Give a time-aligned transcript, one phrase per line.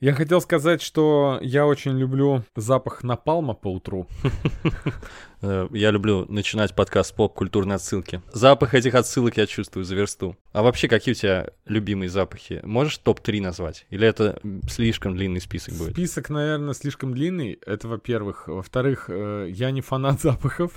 [0.00, 4.08] Я хотел сказать, что я очень люблю запах напалма по утру.
[5.42, 8.20] Э, я люблю начинать подкаст с поп-культурной отсылки.
[8.30, 10.36] Запах этих отсылок я чувствую за версту.
[10.52, 12.60] А вообще, какие у тебя любимые запахи?
[12.62, 13.86] Можешь топ-3 назвать?
[13.88, 15.92] Или это слишком длинный список будет?
[15.92, 17.58] Список, наверное, слишком длинный.
[17.64, 18.48] Это, во-первых.
[18.48, 20.72] Во-вторых, э, я не фанат запахов.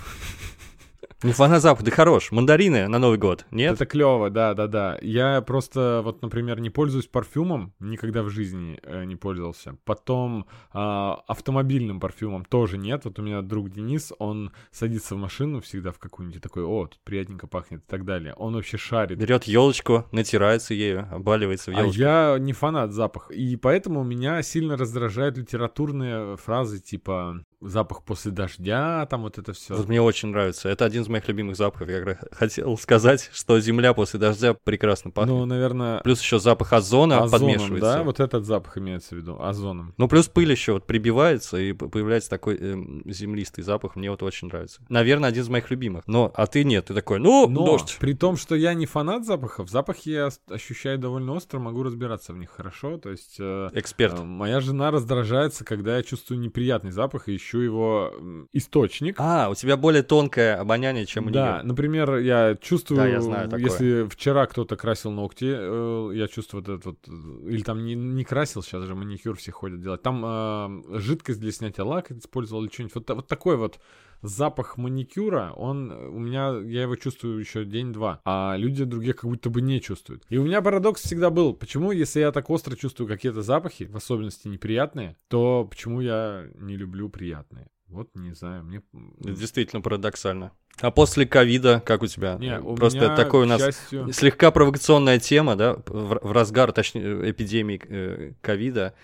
[1.24, 2.32] Не фанат запах, да хорош.
[2.32, 3.72] Мандарины на Новый год, нет?
[3.72, 4.98] Это клево, да, да, да.
[5.00, 9.78] Я просто, вот, например, не пользуюсь парфюмом, никогда в жизни э, не пользовался.
[9.86, 13.06] Потом э, автомобильным парфюмом тоже нет.
[13.06, 17.00] Вот у меня друг Денис, он садится в машину всегда в какую-нибудь такой, о, тут
[17.04, 18.34] приятненько пахнет и так далее.
[18.34, 19.18] Он вообще шарит.
[19.18, 22.02] Берет елочку, натирается ею, обаливается в елочку.
[22.02, 23.32] А я не фанат запаха.
[23.32, 29.74] И поэтому меня сильно раздражают литературные фразы типа запах после дождя, там вот это все.
[29.74, 30.68] Вот мне очень нравится.
[30.68, 31.88] Это один из моих любимых запахов.
[31.88, 35.34] Я хотел сказать, что земля после дождя прекрасно пахнет.
[35.34, 36.00] Ну, наверное...
[36.00, 37.80] Плюс еще запах озона озоном, подмешивается.
[37.80, 39.94] да, вот этот запах имеется в виду, озоном.
[39.96, 43.96] Ну, плюс пыль еще вот прибивается, и появляется такой э, землистый запах.
[43.96, 44.82] Мне вот очень нравится.
[44.88, 46.04] Наверное, один из моих любимых.
[46.06, 47.96] Но, а ты нет, ты такой, ну, Но, дождь.
[48.00, 52.38] при том, что я не фанат запахов, запахи я ощущаю довольно остро, могу разбираться в
[52.38, 52.98] них хорошо.
[52.98, 53.36] То есть...
[53.38, 54.18] Э, Эксперт.
[54.18, 58.12] Э, моя жена раздражается, когда я чувствую неприятный запах и ищу его
[58.52, 59.16] источник.
[59.18, 61.62] А, у тебя более тонкое обоняние, чем у Да, нее.
[61.64, 63.64] например, я чувствую, Да, я знаю такое.
[63.64, 67.94] если вчера кто-то красил ногти, э, я чувствую вот этот вот, э, или там не,
[67.94, 72.64] не красил, сейчас же маникюр все ходят делать, там э, жидкость для снятия лака использовал
[72.64, 73.78] или что-нибудь, вот, вот такой вот
[74.28, 79.30] запах маникюра, он э, у меня, я его чувствую еще день-два, а люди другие как
[79.30, 80.24] будто бы не чувствуют.
[80.28, 83.96] И у меня парадокс всегда был, почему, если я так остро чувствую какие-то запахи, в
[83.96, 87.68] особенности неприятные, то почему я не люблю приятные?
[87.88, 88.82] Вот, не знаю, мне...
[89.20, 90.52] Это действительно парадоксально.
[90.80, 92.36] А после ковида, как у тебя?
[92.40, 96.72] Не, у Просто меня, такой у нас счастью- слегка провокационная тема, да, в, в разгар,
[96.72, 98.94] точнее, эпидемии э, ковида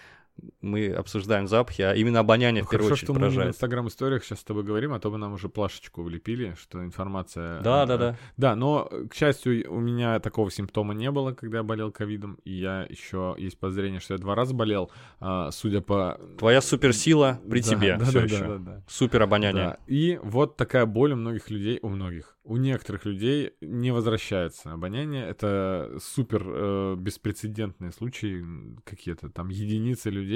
[0.60, 3.48] мы обсуждаем запахи, а именно обоняние Ну, в первую Хорошо, очередь что мы не в
[3.48, 7.60] инстаграм-историях сейчас с тобой говорим, а то бы нам уже плашечку влепили, что информация...
[7.60, 8.16] Да, э, да, да.
[8.37, 12.53] Да, но, к счастью, у меня такого симптома не было, когда я болел ковидом, и
[12.53, 16.20] я еще есть подозрение, что я два раза болел, а, судя по...
[16.38, 18.38] Твоя суперсила при Да, тебе да, все да, еще.
[18.38, 18.84] да, да, да.
[18.88, 19.65] Супер обоняние.
[19.65, 19.78] Да.
[19.86, 25.26] И вот такая боль у многих людей, у многих, у некоторых людей не возвращается обоняние.
[25.26, 28.44] Это супер э, беспрецедентные случаи,
[28.84, 30.29] какие-то там единицы людей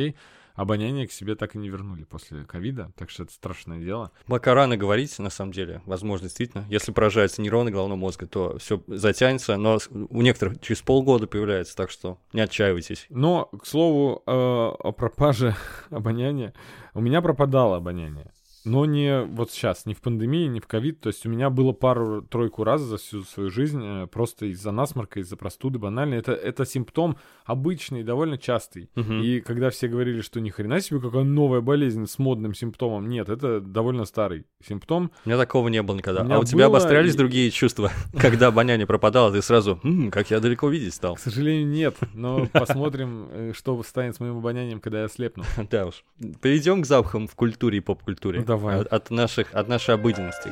[0.55, 4.12] обоняние к себе так и не вернули после ковида, так что это страшное дело.
[4.27, 5.82] Пока рано говорить, на самом деле.
[5.84, 6.65] Возможно, действительно.
[6.69, 11.91] Если поражаются нейроны головного мозга, то все затянется, но у некоторых через полгода появляется, так
[11.91, 13.06] что не отчаивайтесь.
[13.10, 15.56] Но, к слову, э, о пропаже
[15.91, 16.55] обоняния.
[16.94, 18.32] У меня пропадало обоняние.
[18.65, 21.01] Но не вот сейчас, не в пандемии, не в ковид.
[21.01, 25.21] То есть у меня было пару-тройку раз за всю свою жизнь э, просто из-за насморка,
[25.21, 26.15] из-за простуды банально.
[26.15, 28.89] Это, это симптом обычный, довольно частый.
[28.95, 29.23] Мгм.
[29.23, 33.29] И когда все говорили, что ни хрена себе, какая новая болезнь с модным симптомом, нет,
[33.29, 35.11] это довольно старый симптом.
[35.25, 36.23] У меня такого не было никогда.
[36.25, 40.11] У А у тебя было, обострялись и- другие чувства, когда обоняние пропадало, ты сразу, «М,
[40.11, 41.17] как я далеко видеть стал.
[41.17, 41.97] К сожалению, нет.
[42.15, 45.45] Но посмотрим, э, что станет с моим обонянием, когда я слепну.
[45.71, 46.05] Да уж.
[46.41, 48.41] Перейдем к запахам в культуре и поп-культуре.
[48.41, 48.81] Ну, давай.
[48.81, 50.51] От, от наших, от нашей обыденности.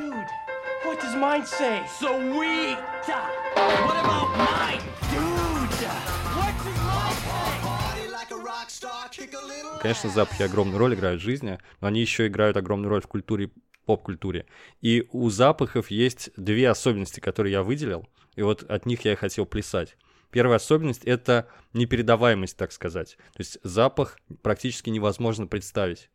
[9.81, 13.51] Конечно, запахи огромную роль играют в жизни, но они еще играют огромную роль в культуре,
[13.85, 14.47] поп-культуре.
[14.81, 19.17] И у запахов есть две особенности, которые я выделил, и вот от них я и
[19.17, 19.97] хотел плясать.
[20.31, 23.17] Первая особенность— это непередаваемость, так сказать.
[23.35, 26.09] То есть запах практически невозможно представить.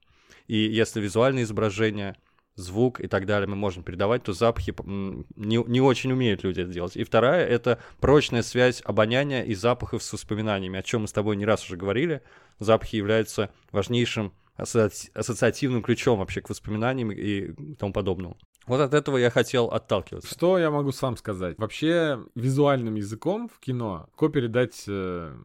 [0.47, 2.15] И если визуальное изображение,
[2.57, 4.73] звук и так далее мы можем передавать, то запахи
[5.35, 6.97] не, не очень умеют люди это делать.
[6.97, 11.35] И вторая— это прочная связь обоняния и запахов с воспоминаниями, о чем мы с тобой
[11.35, 12.21] не раз уже говорили.
[12.59, 18.37] Запахи являются важнейшим ассоци- ассоциативным ключом вообще к воспоминаниям и тому подобному.
[18.67, 20.29] Вот от этого я хотел отталкиваться.
[20.29, 21.57] Что я могу сам сказать?
[21.57, 25.35] Вообще, визуальным языком в кино легко передать, э,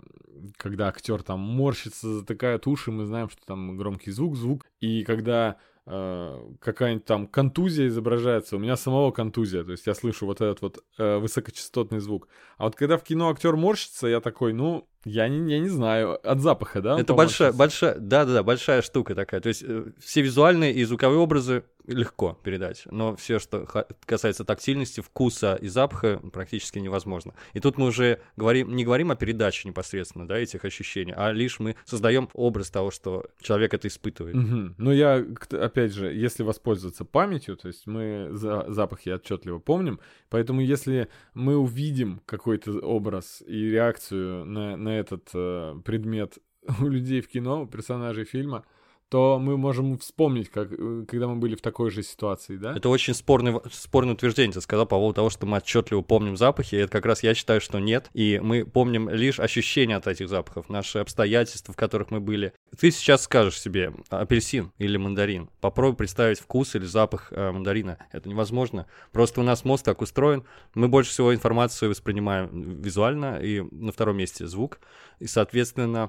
[0.56, 4.67] когда актер там морщится, затыкает уши, мы знаем, что там громкий звук, звук.
[4.81, 5.56] И когда
[5.87, 10.62] э, какая-нибудь там контузия изображается, у меня самого контузия, то есть я слышу вот этот
[10.62, 12.29] вот э, высокочастотный звук.
[12.56, 16.19] А вот когда в кино актер морщится, я такой, ну, я не, я не знаю,
[16.22, 17.00] от запаха, да?
[17.00, 19.40] Это большая, большая, да-да-да, большая штука такая.
[19.40, 23.66] То есть э, все визуальные и звуковые образы легко передать, но все, что
[24.06, 27.34] касается тактильности, вкуса и запаха, практически невозможно.
[27.54, 31.58] И тут мы уже говорим, не говорим о передаче непосредственно, да, этих ощущений, а лишь
[31.58, 34.37] мы создаем образ того, что человек это испытывает.
[34.37, 34.75] Мгм.
[34.78, 40.60] Ну, я, опять же, если воспользоваться памятью, то есть мы за запахи отчетливо помним, поэтому
[40.60, 46.39] если мы увидим какой-то образ и реакцию на, на этот э, предмет
[46.81, 48.65] у людей в кино, у персонажей фильма,
[49.12, 52.75] то мы можем вспомнить, как, э, когда мы были в такой же ситуации, да?
[52.75, 56.76] Это очень спорный, спорное утверждение, ты сказал по поводу того, что мы отчетливо помним запахи.
[56.76, 58.09] Это как раз я считаю, что нет.
[58.14, 62.55] И мы помним лишь ощущения от этих запахов, наши обстоятельства, в которых мы были.
[62.81, 65.50] Ты сейчас скажешь себе апельсин или мандарин.
[65.61, 67.99] Попробуй представить вкус или запах э, мандарина.
[68.12, 68.87] Это невозможно.
[69.12, 70.44] Просто у нас мозг так устроен.
[70.73, 74.81] Мы больше всего информацию воспринимаем визуально, и на втором месте звук.
[75.19, 76.09] И, соответственно,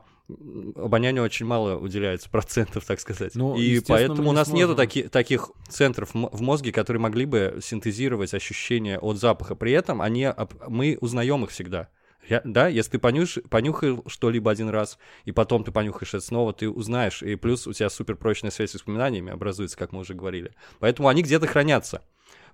[0.76, 3.36] обонянию очень мало уделяется процентов, так сказать.
[3.36, 4.76] Ну, и поэтому у не нас нету сможем.
[4.78, 9.56] таки- таких центров в мозге, которые могли бы синтезировать ощущения от запаха.
[9.56, 10.30] При этом они,
[10.68, 11.90] мы узнаем их всегда.
[12.30, 16.54] Я- да, если ты понюш, понюхал что-либо один раз, и потом ты понюхаешь это снова,
[16.54, 20.54] ты узнаешь, и плюс у тебя суперпрочная связь с воспоминаниями образуется, как мы уже говорили.
[20.80, 22.02] Поэтому они где-то хранятся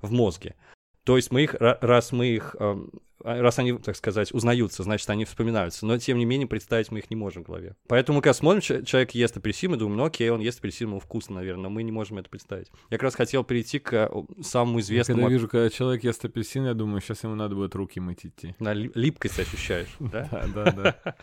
[0.01, 0.56] в мозге.
[1.04, 2.89] То есть мы их, ра- раз мы их, эм,
[3.24, 5.86] раз они, так сказать, узнаются, значит, они вспоминаются.
[5.86, 7.75] Но, тем не менее, представить мы их не можем в голове.
[7.88, 11.00] Поэтому, когда смотрим, че- человек ест апельсин, мы думаем, ну окей, он ест апельсин, ему
[11.00, 12.68] вкусно, наверное, но мы не можем это представить.
[12.89, 14.10] Я как раз хотел перейти к э,
[14.42, 15.21] самому Я известному...
[15.21, 18.56] Когда вижу, когда человек ест апельсин, я думаю, сейчас ему надо будет руки мыть идти.
[18.60, 20.27] На ли- липкость ощущаешь, да?
[20.31, 21.15] Да, да, да.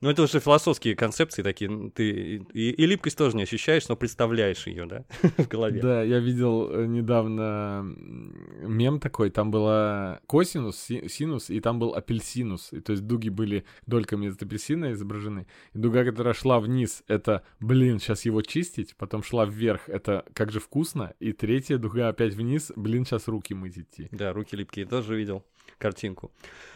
[0.00, 1.90] Ну, это уже философские концепции такие.
[1.90, 5.04] Ты и, и липкость тоже не ощущаешь, но представляешь ее, да,
[5.36, 5.80] в голове.
[5.80, 7.82] Да, я видел э, недавно
[8.62, 12.72] мем такой, там была косинус, си- синус, и там был апельсинус.
[12.72, 15.48] И то есть дуги были дольками из апельсина изображены.
[15.74, 18.94] И дуга, которая шла вниз, это, блин, сейчас его чистить.
[18.96, 21.14] Потом шла вверх, это как же вкусно.
[21.18, 24.08] И третья дуга опять вниз, блин, сейчас руки мыть идти.
[24.12, 25.44] Да, руки липкие, тоже видел
[25.78, 26.32] картинку.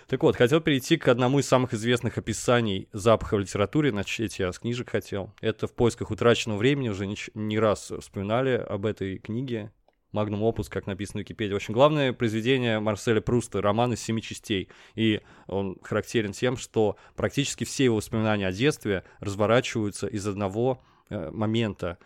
[0.06, 4.52] Так вот, хотел перейти к одному из самых известных описаний запаха в литературе, начать я
[4.52, 5.32] с книжек хотел.
[5.40, 9.72] Это «В поисках утраченного времени», уже не, не раз вспоминали об этой книге.
[10.12, 11.54] Magnum opus, как написано в Википедии.
[11.54, 14.68] В общем, главное произведение Марселя Пруста, роман из семи частей.
[14.94, 21.30] И он характерен тем, что практически все его воспоминания о детстве разворачиваются из одного э,
[21.30, 21.98] момента.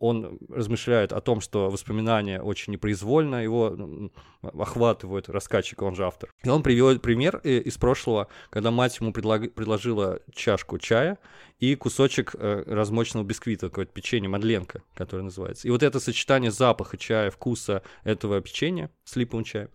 [0.00, 4.10] Он размышляет о том, что воспоминания очень непроизвольно его
[4.42, 6.32] охватывают рассказчик, он же автор.
[6.42, 11.18] И он приводит пример э, из прошлого, когда мать ему предложила чашку чая
[11.58, 15.68] и кусочек э, размоченного бисквита, какое-то печенье, мадленка, которое называется.
[15.68, 19.68] И вот это сочетание запаха чая, вкуса этого печенья с липовым чаем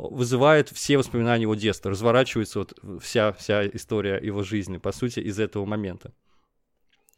[0.00, 1.90] вызывает все воспоминания его детства.
[1.90, 6.12] Разворачивается вот вся, вся история его жизни, по сути, из этого момента.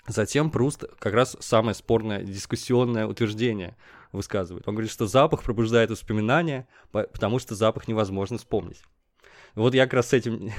[0.06, 3.76] Затем Пруст как раз самое спорное дискуссионное утверждение
[4.10, 4.66] высказывает.
[4.66, 8.82] Он говорит, что запах пробуждает воспоминания, по- потому что запах невозможно вспомнить.
[9.54, 10.50] Вот я как раз с этим,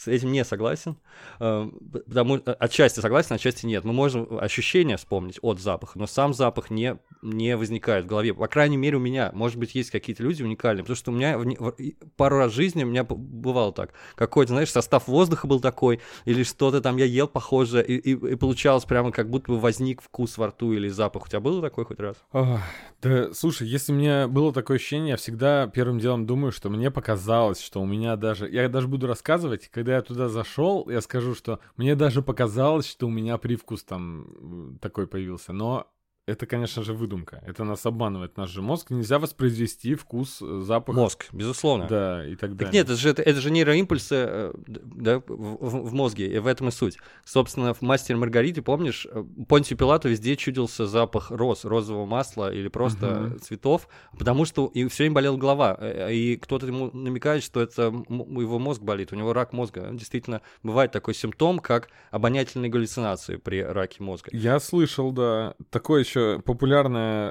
[0.00, 0.96] с этим не согласен.
[1.40, 1.70] э,
[2.06, 3.84] Потому, отчасти согласен, отчасти нет.
[3.84, 8.32] Мы можем ощущения вспомнить от запаха, но сам запах не, не возникает в голове.
[8.34, 9.30] По крайней мере, у меня.
[9.34, 10.82] Может быть, есть какие-то люди уникальные.
[10.84, 11.74] Потому что у меня в в-
[12.16, 13.92] пару раз в жизни у меня бывало так.
[14.14, 18.34] Какой-то, знаешь, состав воздуха был такой, или что-то там я ел похоже, и, и- и
[18.36, 21.24] получалось прямо как будто бы возник вкус во рту или запах.
[21.26, 22.16] У тебя было такой хоть раз?
[22.32, 22.60] Ах,
[23.02, 27.60] да, слушай, если мне было такое ощущение, я всегда первым делом думаю, что мне показалось,
[27.60, 28.48] что у меня даже...
[28.50, 33.06] Я даже буду рассказывать, когда я туда зашел, я скажу, что мне даже показалось, что
[33.06, 35.52] у меня привкус там такой появился.
[35.52, 35.86] Но
[36.30, 37.42] это, конечно же, выдумка.
[37.46, 38.90] Это нас обманывает наш же мозг.
[38.90, 40.94] Нельзя воспроизвести вкус, э, запах.
[40.96, 41.86] Мозг, безусловно.
[41.88, 42.72] Да, и так Так далее.
[42.80, 46.70] нет, это же, это же нейроимпульсы э, да, в, в- мозге, и в этом и
[46.70, 46.96] суть.
[47.24, 52.68] Собственно, в «Мастере Маргарите», помнишь, э, Понтию Пилату везде чудился запах роз, розового масла или
[52.68, 53.40] просто Мгм.
[53.40, 53.88] цветов,
[54.18, 55.74] потому что и все время болела голова,
[56.10, 59.88] и кто-то ему намекает, что это его мозг болит, у него рак мозга.
[59.92, 64.30] Действительно, бывает такой симптом, как обонятельные галлюцинации при раке мозга.
[64.32, 65.54] Я слышал, да.
[65.70, 67.30] Такое еще популярная,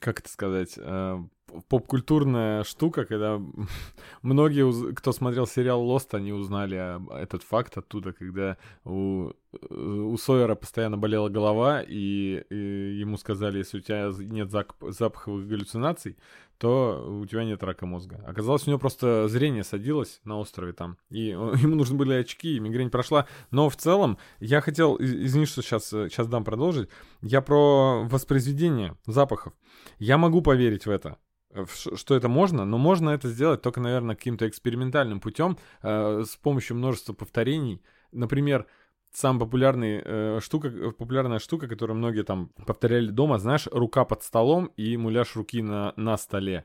[0.00, 1.18] как это сказать, э,
[1.68, 3.40] поп-культурная штука, когда
[4.22, 6.76] многие, кто смотрел сериал Лост, они узнали
[7.20, 13.58] этот факт оттуда, когда у, э, у Сойера постоянно болела голова, и, и ему сказали,
[13.58, 16.16] если у тебя нет зак- запаховых галлюцинаций,
[16.58, 18.22] то у тебя нет рака мозга.
[18.26, 21.32] Оказалось, у него просто зрение садилось на острове там, и э,
[21.62, 23.26] ему нужны были очки, и мигрень прошла.
[23.50, 26.88] Но в целом, я хотел, из- извини, что сейчас, сейчас дам продолжить,
[27.22, 29.52] я про воспроизведение запахов.
[29.98, 31.23] Я могу поверить в это, э,
[31.94, 36.76] что это можно, но можно это сделать только, наверное, каким-то экспериментальным путем э, с помощью
[36.76, 37.82] множества повторений.
[38.12, 38.66] Например,
[39.14, 44.22] самая популярный, э, штука, э, популярная штука, которую многие там повторяли дома, знаешь, рука под
[44.22, 46.64] столом и муляж руки на, на столе.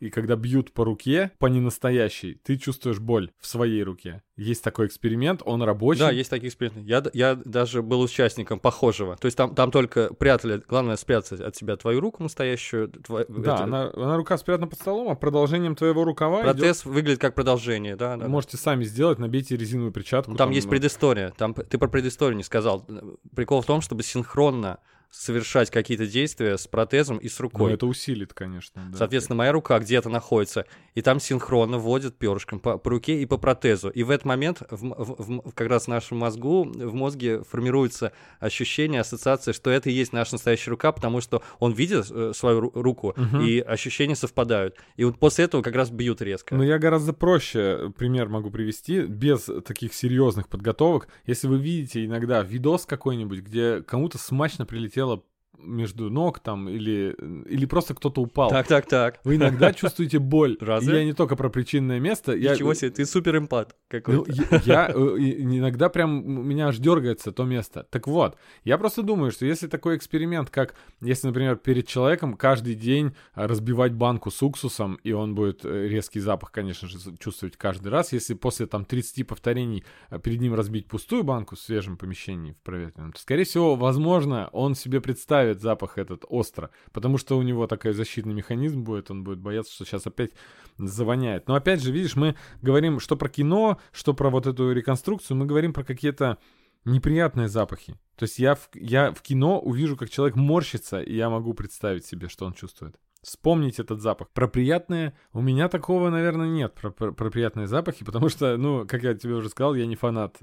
[0.00, 4.22] И когда бьют по руке, по ненастоящей, ты чувствуешь боль в своей руке.
[4.36, 6.00] Есть такой эксперимент, он рабочий.
[6.00, 6.86] Да, есть такие эксперименты.
[6.86, 9.16] Я, я даже был участником похожего.
[9.16, 12.88] То есть там, там только прятали, главное спрятать от себя твою руку настоящую.
[12.88, 17.18] тво- Да, это- она, она рука спрятана под столом, а продолжением твоего рукава Протез выглядит
[17.18, 18.10] как продолжение, да.
[18.10, 18.20] да, да.
[18.24, 20.32] идет- Можете сами сделать, набейте резиновую перчатку.
[20.32, 21.32] Ну, Там есть ну, предыстория.
[21.38, 22.84] Там ты про предысторию не сказал.
[23.34, 27.72] Прикол в том, чтобы синхронно совершать какие-то действия с протезом и с Ну, рукой.
[27.72, 28.88] это усилит, конечно.
[28.92, 28.98] да.
[28.98, 33.38] Соответственно, моя рука где-то находится, и там синхронно вводят перышком по, по руке и по
[33.38, 33.88] протезу.
[33.88, 38.12] И в этот момент в, в- в как раз в нашем мозгу, в мозге формируется
[38.40, 42.60] ощущение, ассоциация, что это и есть наша настоящая рука, потому что он видит э, свою
[42.60, 43.40] ру- руку, Мгм.
[43.40, 44.76] и ощущения совпадают.
[44.96, 46.54] И вот после этого как раз бьют резко.
[46.54, 51.08] Но я гораздо проще пример могу привести, без таких серьезных подготовок.
[51.26, 55.25] Если вы видите иногда видос какой-нибудь, где кому-то смачно прилетело
[55.58, 57.14] между ног там, или,
[57.48, 58.50] или просто кто-то упал.
[58.50, 59.20] Так, так, так.
[59.24, 60.56] Вы иногда чувствуете боль.
[60.60, 60.98] Разве?
[60.98, 62.32] Я не только про причинное место.
[62.34, 64.32] я- Ничего себе, ты супер эмпат Ну, какой-то.
[64.32, 67.86] я, я, э, иногда прям меня аж дергается то место.
[67.90, 72.74] Так вот, я просто думаю, что если такой эксперимент, как если, например, перед человеком каждый
[72.74, 77.56] день а, разбивать банку с уксусом, и он будет э, резкий запах, конечно же, чувствовать
[77.56, 81.96] каждый раз, если после там 30 повторений а, перед ним разбить пустую банку в свежем
[81.96, 87.38] помещении, в проветренном, то, скорее всего, возможно, он себе представит запах этот остро, потому что
[87.38, 90.32] у него такой защитный механизм будет, он будет бояться, что сейчас опять
[90.78, 91.48] завоняет.
[91.48, 95.46] Но опять же, видишь, мы говорим что про кино, что про вот эту реконструкцию, мы
[95.46, 96.38] говорим про какие-то
[96.84, 97.98] неприятные запахи.
[98.16, 102.06] То есть я в, я в кино увижу, как человек морщится, и я могу представить
[102.06, 102.96] себе, что он чувствует.
[103.22, 104.30] Вспомнить этот запах.
[104.30, 108.86] Про приятные у меня такого, наверное, нет, про, про, про приятные запахи, потому что, ну,
[108.86, 110.38] как я тебе уже сказал, я не фанат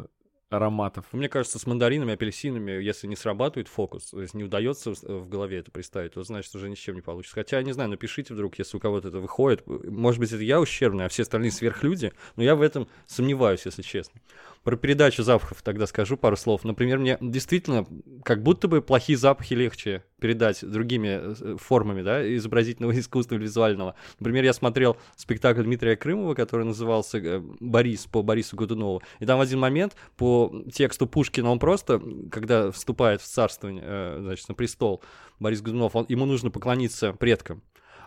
[0.54, 1.06] ароматов.
[1.12, 5.60] Мне кажется, с мандаринами, апельсинами, если не срабатывает фокус, то есть не удается в- голове
[5.60, 7.36] это представить, то значит уже ни с чем не получится.
[7.36, 9.66] Хотя, не знаю, напишите вдруг, если у кого-то это выходит.
[9.66, 13.82] Может быть, это я ущербный, а все остальные сверхлюди, но я в этом сомневаюсь, если
[13.82, 14.22] честно.
[14.64, 16.64] Про передачу запахов тогда скажу пару слов.
[16.64, 17.86] Например, мне действительно
[18.24, 23.96] как будто бы плохие запахи легче передать другими э, формами, да, изобразительного искусства или визуального.
[24.20, 29.04] Например, я смотрел спектакль Дмитрия Крымова, который назывался э, «Борис» по Борису Годунову.
[29.20, 32.02] И там в один момент по тексту Пушкина он просто,
[32.32, 35.04] когда вступает в царствование, э, значит, на престол
[35.40, 37.62] Борис Годунов, он, ему нужно поклониться предкам.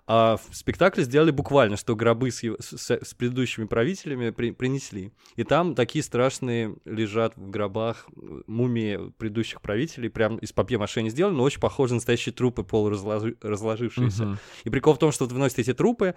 [0.09, 5.13] А в спектакле сделали буквально, что гробы с, с- с- предыдущими правителями при- принесли.
[5.35, 11.11] И там такие страшные лежат в гробах э, мумии предыдущих правителей, прям из папье-маше не
[11.11, 14.25] сделаны, но очень похожи на настоящие трупы полуразложившиеся.
[14.25, 14.39] Мгм.
[14.65, 16.15] И прикол в том, что вот выносят эти трупы,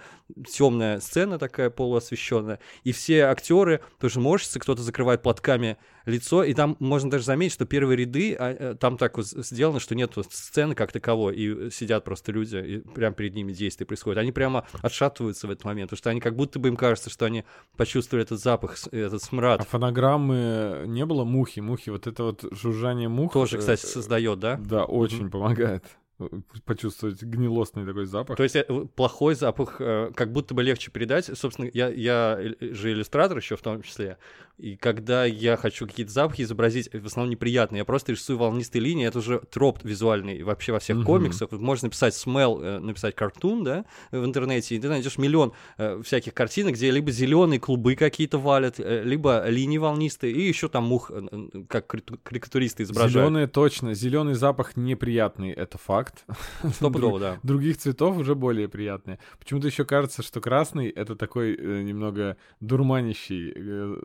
[0.47, 6.75] темная сцена такая полуосвещенная, и все актеры тоже морщатся, кто-то закрывает платками лицо, и там
[6.79, 10.75] можно даже заметить, что первые ряды, а, э, там так вот сделано, что нет сцены
[10.75, 14.19] как таковой, и сидят просто люди, и прямо перед ними действие происходит.
[14.19, 17.25] Они прямо отшатываются в этот момент, потому что они как будто бы им кажется, что
[17.25, 17.45] они
[17.77, 19.67] почувствовали этот запах, этот А смрад.
[19.67, 23.33] фонограммы не было мухи, мухи, вот это вот жужжание мух.
[23.33, 24.57] Тоже, э, кстати, создает, да?
[24.57, 25.83] Да, очень помогает
[26.19, 26.27] э,
[26.65, 28.37] почувствовать гнилостный такой запах.
[28.37, 28.63] То есть э,
[28.95, 31.25] плохой запах как будто бы легче передать.
[31.37, 34.17] Собственно, я, я же иллюстратор еще в том числе.
[34.59, 39.07] И когда я хочу какие-то запахи изобразить, в основном неприятные, я просто рисую волнистые линии.
[39.07, 41.05] Это уже троп визуальный вообще во всех Мгм.
[41.05, 41.51] комиксах.
[41.51, 46.33] Можно написать smell, э, написать картун, да, в интернете, и ты найдешь миллион э, всяких
[46.33, 51.09] картинок, где либо зеленые клубы какие-то валят, э, либо линии волнистые, и еще там мух,
[51.09, 51.21] э,
[51.69, 53.13] как карикатуристы изображают.
[53.13, 53.93] Зеленые точно.
[53.93, 56.25] Зеленый запах неприятный, это факт.
[56.73, 57.39] Стопудово, да.
[57.43, 59.19] Других цветов уже более приятные.
[59.39, 63.95] Почему-то еще кажется, что красный это такой немного дурманящий, э,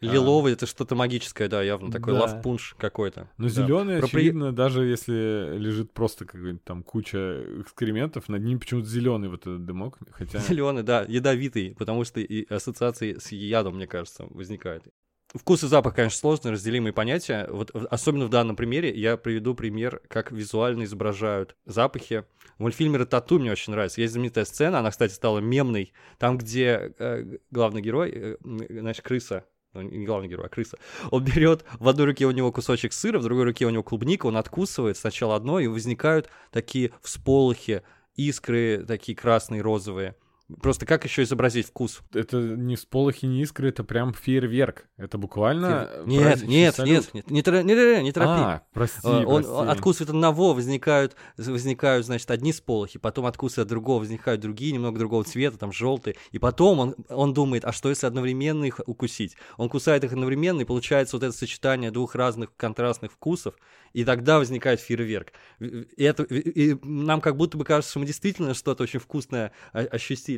[0.00, 0.14] знаешь?
[0.14, 2.20] Лиловый это что-то магическое, да, явно такой Да.
[2.20, 3.28] лав-пунш какой-то.
[3.36, 3.50] Но Да.
[3.50, 8.88] зеленый, Про при- очевидно, даже если лежит просто какой-нибудь там куча экскрементов, над ним почему-то
[8.88, 10.38] зеленый вот этот дымок, хотя...
[10.58, 14.84] Зеленый, да, ядовитый, потому что и ассоциации с ядом, мне кажется, возникают.
[15.32, 17.46] Вкус и запах, конечно, сложные, разделимые понятия.
[17.48, 22.24] Вот особенно в данном примере я приведу пример, как визуально изображают запахи.
[22.58, 24.00] В мультфильме «Рататуй» мне очень нравится.
[24.00, 25.92] Есть знаменитая сцена, она, кстати, стала мемной.
[26.18, 30.78] Там, где э, главный герой, э, м, значит, крыса, ну, не главный герой, а крыса.
[31.10, 34.26] Он берет, в одной руке у него кусочек сыра, в другой руке у него клубника,
[34.26, 37.82] он откусывает сначала одно, и возникают такие всполохи,
[38.16, 40.16] искры такие красные, розовые.
[40.60, 42.00] Просто как еще изобразить вкус?
[42.12, 44.86] Это не всполохи, не искры, это прям фейерверк.
[44.96, 45.88] Это буквально...
[46.06, 46.92] Нет, нет, салют.
[47.14, 48.30] нет, нет, не, тора- не, не, не торопи.
[48.42, 49.50] А, прости, Э, Он прости.
[49.50, 54.98] он откусывает одного, возникают, возникают, значит, одни сполохи, потом откусывает от другого, возникают другие, немного
[54.98, 59.36] другого цвета, там желтые, и потом он, он думает, а что если одновременно их укусить?
[59.56, 63.54] Он кусает их одновременно, и получается вот это сочетание двух разных контрастных вкусов,
[63.92, 65.32] и тогда возникает фейерверк.
[65.58, 69.80] И, это, и нам как будто бы кажется, что мы действительно что-то очень вкусное о-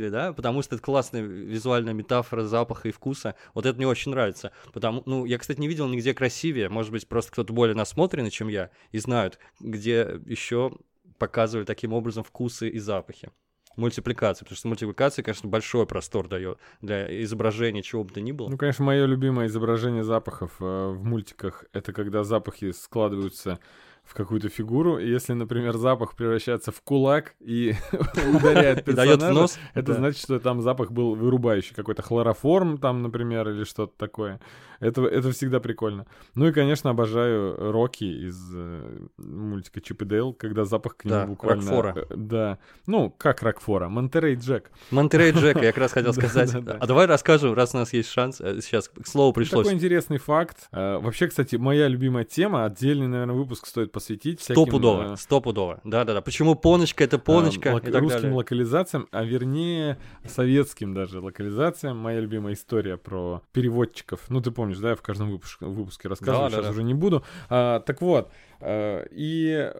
[0.03, 3.35] ощутили, да, потому что это классная визуальная метафора запаха и вкуса.
[3.55, 4.53] Вот это мне очень нравится.
[4.73, 6.69] Потому, ну, я, кстати, не видел нигде красивее.
[6.69, 10.73] Может быть, просто кто-то более насмотренный, чем я, и знают, где еще
[11.19, 13.31] показывали таким образом вкусы и запахи.
[13.77, 18.49] мультипликации, потому что мультипликация, конечно, большой простор дает для изображения чего бы то ни было.
[18.51, 23.61] Ну, конечно, мое любимое изображение запахов э, в мультиках это когда запахи складываются
[24.05, 24.99] в какую-то фигуру.
[24.99, 27.75] И если, например, запах превращается в кулак и
[28.35, 29.59] ударяет дает в персонажа, нос.
[29.75, 29.95] это Да.
[29.95, 31.75] значит, что там запах был вырубающий.
[31.75, 34.41] Какой-то хлороформ там, например, или что-то такое.
[34.81, 36.07] Это, это всегда прикольно.
[36.35, 41.15] Ну и, конечно, обожаю Рокки из э, мультика Чип и Дейл, когда запах к нему
[41.17, 41.63] Да, буквально...
[41.63, 41.95] Рокфора.
[42.11, 42.59] э, Да.
[42.89, 43.89] Ну, как Рокфора?
[43.89, 44.73] Монтерей Джек.
[44.91, 46.53] Монтерей Джек, я как раз хотел сказать.
[46.57, 48.41] А давай расскажем, раз у нас есть шанс.
[48.41, 49.67] э, Сейчас к слову пришлось.
[49.67, 50.69] Такой интересный факт.
[50.73, 54.63] Э, Вообще, кстати, моя любимая тема, отдельный, наверное, выпуск стоит посвятить всяким...
[54.63, 55.81] Стопудово, э, стопудово.
[55.85, 56.21] Да-да-да.
[56.23, 58.37] Почему поночка это поночка а, и лок- так русским далее.
[58.37, 61.97] локализациям, а вернее советским даже локализациям.
[61.99, 64.21] Моя любимая история про переводчиков.
[64.29, 66.71] Ну, ты помнишь, да, я в каждом выпуск- выпуске рассказываю, Да, да, сейчас да.
[66.73, 67.23] уже не буду.
[67.49, 68.31] А, так вот,
[68.61, 69.71] э, и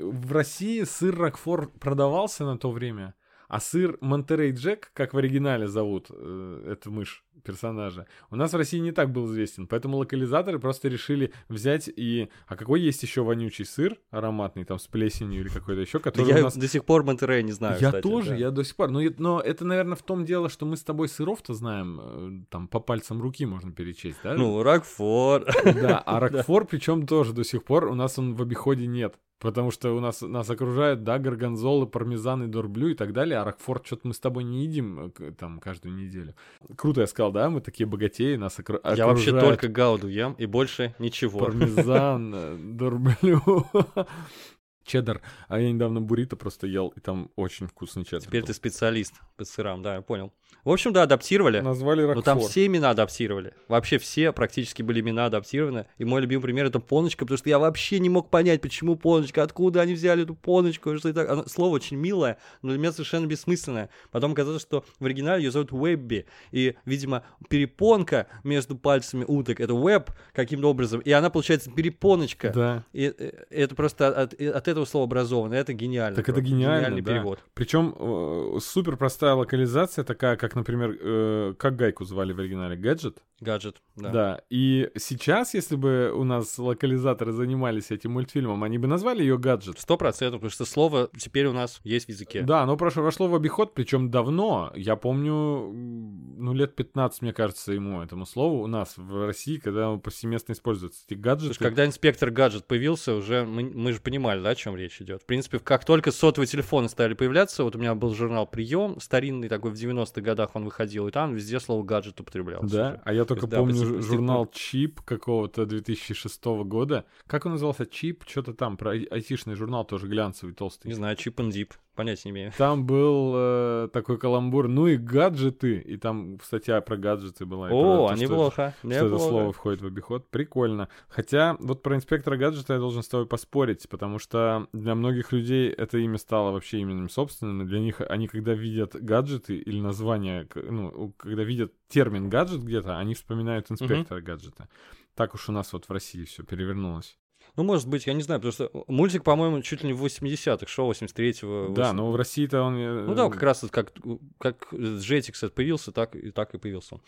[0.00, 3.14] в России сыр Рокфор продавался на то время,
[3.48, 8.56] а сыр Монтерей Джек, как в оригинале зовут э, эту мышь персонажа, у нас в
[8.56, 12.28] России не так был известен, поэтому локализаторы просто решили взять и...
[12.46, 16.28] А какой есть еще вонючий сыр ароматный, там, с плесенью или какой-то еще, Да который
[16.28, 16.56] Я у нас...
[16.56, 18.36] до сих пор Монтерей не знаю, Я кстати, тоже, да.
[18.36, 18.90] я до сих пор.
[18.90, 22.68] Но, но это, наверное, в том дело, что мы с тобой сыров-то знаем, э, там
[22.68, 24.34] по пальцам руки можно перечесть, да?
[24.34, 25.44] Ну, Рокфор.
[25.64, 29.18] да, а Рокфор, причем тоже до сих пор у нас он в обиходе нет.
[29.38, 33.44] Потому что у нас нас окружают, да, горгонзолы, пармезан и дорблю и так далее, а
[33.44, 36.34] Рокфор что-то мы с тобой не едим э, там каждую неделю.
[36.74, 38.98] Круто я сказал, да, мы такие богатеи, нас окру- окружают.
[38.98, 41.38] Я вообще только гауду ем, и больше ничего.
[41.38, 43.42] Пармезан, э, дорблю.
[44.86, 45.20] Чеддер.
[45.48, 48.22] А я недавно буррито просто ел, и там очень вкусный чеддер.
[48.22, 48.46] Теперь был.
[48.46, 50.32] ты специалист по сырам, да, я понял.
[50.64, 51.60] В общем, да, адаптировали.
[51.60, 52.16] Назвали Рокфор.
[52.16, 53.52] Но там все имена адаптировали.
[53.68, 55.86] Вообще все практически были имена адаптированы.
[55.98, 59.42] И мой любимый пример это Поночка, потому что я вообще не мог понять, почему Поночка,
[59.42, 61.30] откуда они взяли эту Поночку, что это.
[61.30, 63.90] Оно- слово очень милое, но для меня совершенно бессмысленное.
[64.10, 66.26] Потом оказалось, что в оригинале ее зовут Уэбби.
[66.52, 71.00] И, видимо, перепонка между пальцами уток это Web каким-то образом.
[71.00, 72.50] И она получается перепоночка.
[72.54, 72.84] Да.
[72.92, 75.54] И э, это просто от, от этого слова образовано.
[75.54, 76.16] Это гениально.
[76.16, 77.12] Так это гениально, Гениальный да.
[77.12, 77.38] перевод.
[77.54, 83.18] Причем э, супер простая локализация, такая, как, например, э, как гайку звали в оригинале, гаджет.
[83.40, 84.10] Гаджет, Да.
[84.10, 84.40] да.
[84.48, 89.78] И сейчас, если бы у нас локализаторы занимались этим мультфильмом, они бы назвали ее гаджет.
[89.78, 92.42] Сто процентов, потому что слово теперь у нас есть в языке.
[92.42, 94.72] Да, оно прошло, вошло в обиход, причем давно.
[94.74, 99.90] Я помню, ну, лет 15, мне кажется, ему, этому слову, у нас в России, когда
[99.90, 101.02] он повсеместно используется.
[101.06, 101.50] Эти гаджеты.
[101.50, 105.22] есть, когда инспектор гаджет появился, уже мы, мы же понимали, да, о чем речь идет.
[105.22, 109.48] В принципе, как только сотовые телефоны стали появляться, вот у меня был журнал Прием, старинный
[109.48, 112.70] такой в 90-х годах он выходил, и там везде слово гаджет употреблялось.
[112.70, 113.00] Да, уже.
[113.04, 117.04] а я только да, помню по ж- сих- по сих журнал Чип какого-то 2006 года.
[117.26, 117.86] Как он назывался?
[117.86, 118.24] Чип?
[118.26, 120.88] Что-то там, про ай- айтишный журнал тоже глянцевый, толстый.
[120.88, 122.52] Не знаю, чип and дип, понятия не имею.
[122.56, 127.66] Там был э, такой каламбур, ну и гаджеты, и там статья про гаджеты была.
[127.66, 129.24] и про О, то, а что- неплохо, Что это неплохо.
[129.28, 130.30] слово входит в обиход.
[130.30, 130.88] Прикольно.
[131.08, 135.70] Хотя вот про инспектора гаджета я должен с тобой поспорить, потому что для многих людей
[135.70, 137.66] это имя стало вообще именем собственным.
[137.66, 143.14] Для них они, когда видят гаджеты или название, ну, когда видят термин гаджет где-то, они
[143.14, 144.68] вспоминают инспектора гаджета.
[145.14, 147.16] Так уж у нас вот в России все перевернулось.
[147.56, 150.66] Ну, может быть, я не знаю, потому что мультик, по-моему, чуть ли не в 80-х,
[150.66, 151.72] шел 83-го.
[151.74, 152.76] Да, но в России-то он...
[152.76, 153.92] э, Ну да, как раз как,
[154.38, 157.00] как Jetix появился, так и так и появился.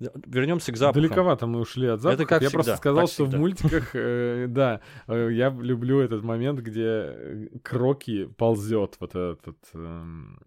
[0.00, 1.02] Вернемся к запахам.
[1.02, 2.26] Далековато мы ушли от запахов.
[2.28, 3.38] как я просто всегда, сказал, как что в всегда.
[3.38, 10.40] мультиках, э, да, э, я люблю этот момент, где э, Кроки ползет вот этот эм,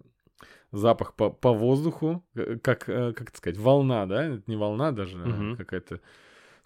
[0.72, 4.26] запах по, по воздуху, э, как, э, как это сказать, волна, да?
[4.26, 5.56] Это не волна даже, Мгм.
[5.56, 6.02] какая-то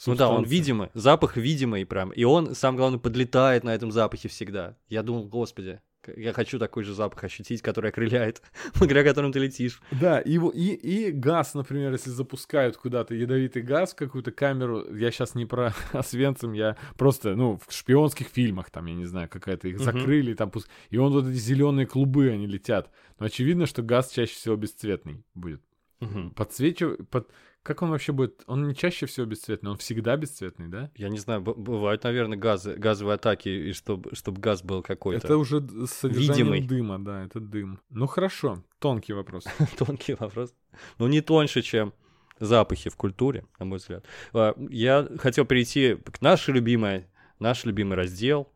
[0.07, 2.11] Ну да, он видимый, запах видимый прям.
[2.11, 4.75] И он, самое главное, подлетает на этом запахе всегда.
[4.89, 5.81] Я думал, господи,
[6.15, 8.41] я хочу такой же запах ощутить, который окрыляет,
[8.77, 9.81] благодаря которому ты летишь.
[9.91, 15.11] Да, и, и, и газ, например, если запускают куда-то ядовитый газ в какую-то камеру, я
[15.11, 19.67] сейчас не про Освенцим, я просто, ну, в шпионских фильмах, там, я не знаю, какая-то
[19.67, 22.89] их закрыли, там, пус- и он вот эти зеленые клубы, они летят.
[23.19, 25.61] Но очевидно, что газ чаще всего бесцветный будет.
[25.99, 26.31] Мгм.
[26.31, 27.29] Подсвечивать, под...
[27.63, 28.43] как он вообще будет?
[28.45, 30.91] Он не чаще всего бесцветный, он всегда бесцветный, да?
[30.95, 35.25] Я не знаю, бывают, наверное, газы, газовые атаки, и чтобы чтоб газ был какой-то.
[35.25, 36.61] Это уже д- с содержанием Видимый.
[36.67, 37.79] дыма, да, это дым.
[37.89, 39.45] Ну хорошо, тонкий вопрос.
[39.77, 40.53] Тонкий вопрос.
[40.99, 41.93] Ну, не тоньше, чем
[42.39, 44.05] запахи в культуре, на мой взгляд.
[44.33, 47.07] А, Я хотел перейти к нашей любимой,
[47.39, 48.51] наш любимый раздел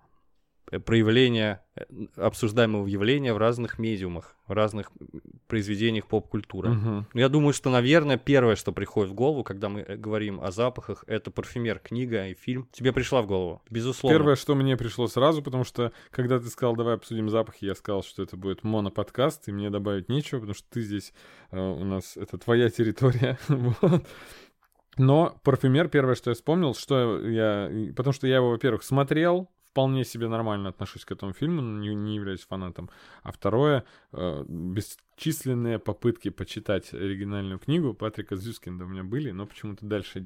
[0.71, 1.85] э, проявления э,
[2.17, 4.91] обсуждаемого явления в разных медиумах, в разных
[5.47, 6.69] произведениях поп-культуры.
[6.69, 10.51] Ну, Я думаю, что, наверное, первое, что приходит в голову, когда мы э, говорим о
[10.51, 12.67] запахах, это парфюмер, книга и фильм.
[12.71, 13.61] Тебе пришла в голову?
[13.69, 14.17] Безусловно.
[14.17, 18.03] Первое, что мне пришло сразу, потому что, когда ты сказал, давай обсудим запахи, я сказал,
[18.03, 21.13] что это будет моноподкаст, и мне добавить нечего, потому что ты здесь,
[21.51, 23.37] э, у нас, это твоя территория.
[23.47, 24.05] вот.
[24.97, 27.71] Но парфюмер, первое, что я вспомнил, что я...
[27.95, 31.93] Потому что я его, во-первых, смотрел, вполне себе нормально отношусь к этому фильму, но не,
[31.93, 32.89] не являюсь фанатом.
[33.21, 39.85] А второе, э, бесчисленные попытки почитать оригинальную книгу Патрика Зюскинда у меня были, но почему-то
[39.85, 40.25] дальше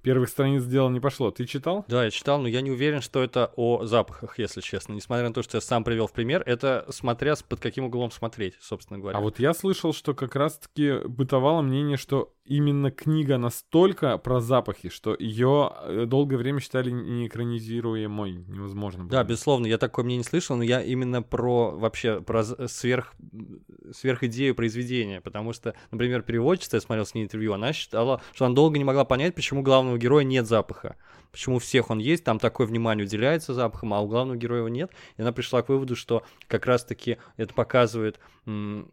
[0.00, 1.30] первых страниц дела не пошло.
[1.30, 1.84] Ты читал?
[1.88, 4.94] Да, я читал, но я не уверен, что это о запахах, если честно.
[4.94, 8.54] Несмотря на то, что я сам привел в пример, это смотря под каким углом смотреть,
[8.60, 9.18] собственно говоря.
[9.18, 14.88] А вот я слышал, что как раз-таки бытовало мнение, что именно книга настолько про запахи,
[14.88, 19.10] что ее долгое время считали неэкранизируемой, невозможно было.
[19.10, 23.14] Да, безусловно, я такое мне не слышал, но я именно про вообще про сверх
[23.92, 28.46] сверх идею произведения, потому что, например, переводчица, я смотрел с ней интервью, она считала, что
[28.46, 30.96] она долго не могла понять, почему главного героя нет запаха,
[31.30, 34.68] почему у всех он есть, там такое внимание уделяется запахам, а у главного героя его
[34.68, 38.84] нет, и она пришла к выводу, что как раз-таки это показывает э,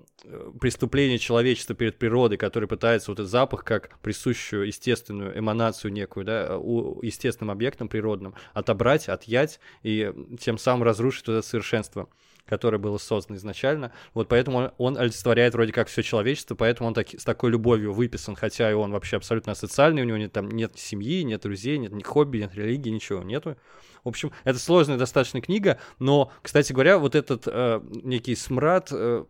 [0.59, 6.57] преступление человечества перед природой, который пытается вот этот запах как присущую естественную эманацию некую, да,
[6.57, 12.09] у естественным объектам природным отобрать, отъять и тем самым разрушить вот это совершенство
[12.47, 13.91] которое было создано изначально.
[14.13, 17.93] Вот поэтому он, он олицетворяет вроде как все человечество, поэтому он таки- с такой любовью
[17.93, 21.77] выписан, хотя и он вообще абсолютно асоциальный, у него нет, там нет семьи, нет друзей,
[21.77, 23.57] нет ни хобби, нет религии, ничего нету.
[24.03, 29.25] В общем, это сложная достаточно книга, но, кстати говоря, вот этот э, некий смрад э,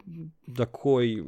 [0.56, 1.26] такой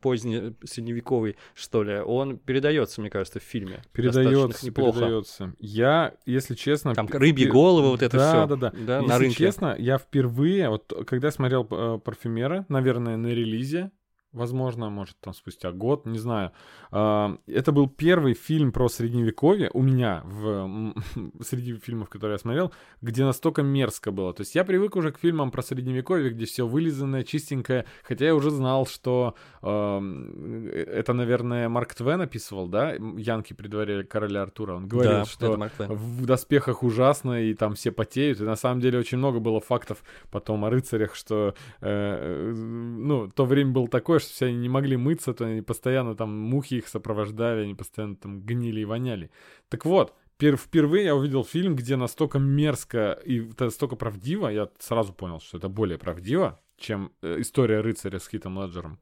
[0.00, 3.82] поздний средневековый, что ли, он передается, мне кажется, в фильме.
[3.92, 5.52] Передается, передается.
[5.58, 6.94] Я, если честно...
[6.94, 9.36] Там рыбьи головы, вот это да, всё, Да, да, да, Если на рынке.
[9.36, 13.90] честно, я впервые, вот когда смотрел э, «Парфюмера», наверное, на релизе,
[14.36, 16.52] возможно, может, там спустя год, не знаю.
[16.90, 20.94] А, Это был первый фильм про средневековье у меня в,
[21.42, 24.32] среди фильмов, которые я смотрел, где настолько мерзко было.
[24.32, 28.34] То есть я привык уже к фильмам про средневековье, где все вылизанное, чистенькое, хотя я
[28.34, 34.74] уже знал, что эм, это, наверное, Марк Твен описывал, да, Янки при дворе короля Артура.
[34.74, 35.56] Он говорил, Да, что
[35.88, 38.40] в доспехах ужасно, и там все потеют.
[38.40, 43.28] И на самом деле очень много было фактов потом о рыцарях, что э, э, ну,
[43.28, 46.88] то время было такое, все они не могли мыться, то они постоянно там мухи их
[46.88, 49.30] сопровождали, они постоянно там гнили и воняли.
[49.68, 55.12] Так вот, пер- впервые я увидел фильм, где настолько мерзко и настолько правдиво, я сразу
[55.12, 58.98] понял, что это более правдиво, чем э, история рыцаря с Хитом Леджером.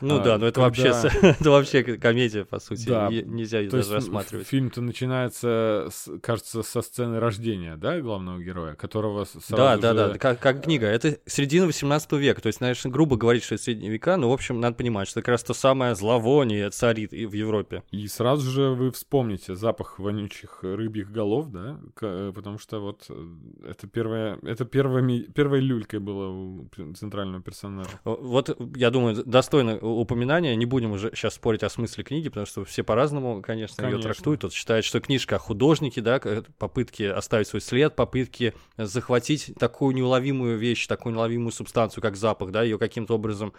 [0.00, 2.86] Ну А, да, но это когда- вообще это вообще комедия, по сути.
[2.88, 3.08] Да.
[3.10, 4.46] Нельзя ее То даже рассматривать.
[4.46, 5.88] фильм-то начинается,
[6.22, 10.64] кажется, со сцены рождения, да, главного героя, которого Да, сразу да, же- да, как, как
[10.64, 10.86] книга.
[10.86, 12.40] Это середина 18 века.
[12.40, 15.20] То есть, конечно, грубо говорить, что это средние века, но, в общем, надо понимать, что
[15.20, 17.82] это как раз то самое зловоние царит и в Европе.
[17.90, 23.26] И сразу же вы вспомните запах вонючих рыбьих голов, да, э, потому что вот э,
[23.70, 27.90] это первая, это первая, ми- первой люлькой было у центрального персонажа.
[28.04, 30.54] Вот, я думаю, достойно упоминания.
[30.56, 34.12] Не будем уже сейчас спорить о смысле книги, потому что все по-разному, конечно, ее Конечно.
[34.12, 34.40] трактуют.
[34.42, 36.20] Тот считает, что книжка о художнике, да,
[36.58, 42.62] попытки оставить свой след, попытки захватить такую неуловимую вещь, такую неуловимую субстанцию, как запах, да,
[42.62, 43.52] ее каким-то образом,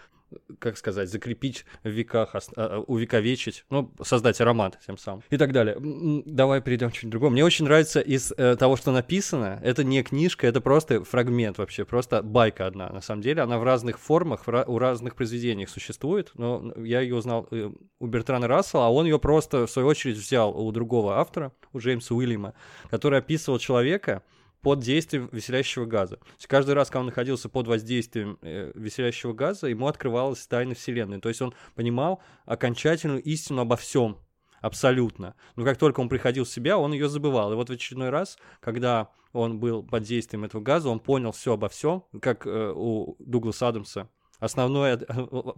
[0.59, 5.51] как сказать, закрепить в веках, а, а, увековечить, ну, создать аромат тем самым и так
[5.51, 5.77] далее.
[6.25, 7.31] Давай перейдем к чему-нибудь другому.
[7.33, 11.85] Мне очень нравится из э, того, что написано, это не книжка, это просто фрагмент вообще,
[11.85, 12.89] просто байка одна.
[12.89, 17.01] На самом деле она в разных формах, в ра- у разных произведениях существует, но я
[17.01, 20.71] ее узнал э, у Бертрана Рассела, а он ее просто, в свою очередь, взял у
[20.71, 22.53] другого автора, у Джеймса Уильяма,
[22.89, 24.23] который описывал человека,
[24.61, 26.17] под действием веселящего газа.
[26.17, 30.75] То есть каждый раз, когда он находился под воздействием э, веселящего газа, ему открывалась тайна
[30.75, 31.19] Вселенной.
[31.19, 34.17] То есть он понимал окончательную истину обо всем.
[34.61, 35.35] Абсолютно.
[35.55, 37.53] Но как только он приходил в себя, он ее забывал.
[37.53, 41.53] И вот в очередной раз, когда он был под действием этого газа, он понял все
[41.53, 44.09] обо всем, как э, у Дугласа Адамса.
[44.39, 44.99] Основное,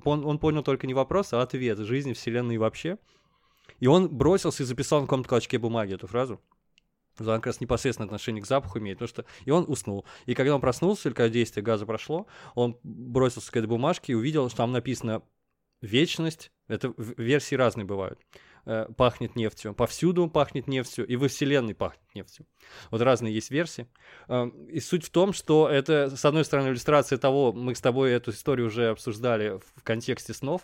[0.06, 2.98] он, он понял только не вопрос, а ответ жизни, Вселенной и вообще.
[3.80, 6.40] И он бросился и записал на каком-то клочке бумаги эту фразу.
[7.28, 9.26] Она как раз непосредственно отношение к запаху имеет, потому что...
[9.46, 10.06] И он уснул.
[10.26, 14.16] И когда он проснулся, или когда действие газа прошло, он бросился к этой бумажке и
[14.16, 15.24] увидел, что там написано
[15.82, 16.52] «Вечность».
[16.68, 18.20] Это версии разные бывают.
[18.66, 19.74] Э, Пахнет нефтью.
[19.74, 22.46] Повсюду пахнет нефтью, и во Вселенной пахнет нефтью.
[22.92, 23.88] Вот разные есть версии.
[24.28, 28.12] Э, И суть в том, что это, с одной стороны, иллюстрация того, мы с тобой
[28.12, 30.62] эту историю уже обсуждали в контексте снов,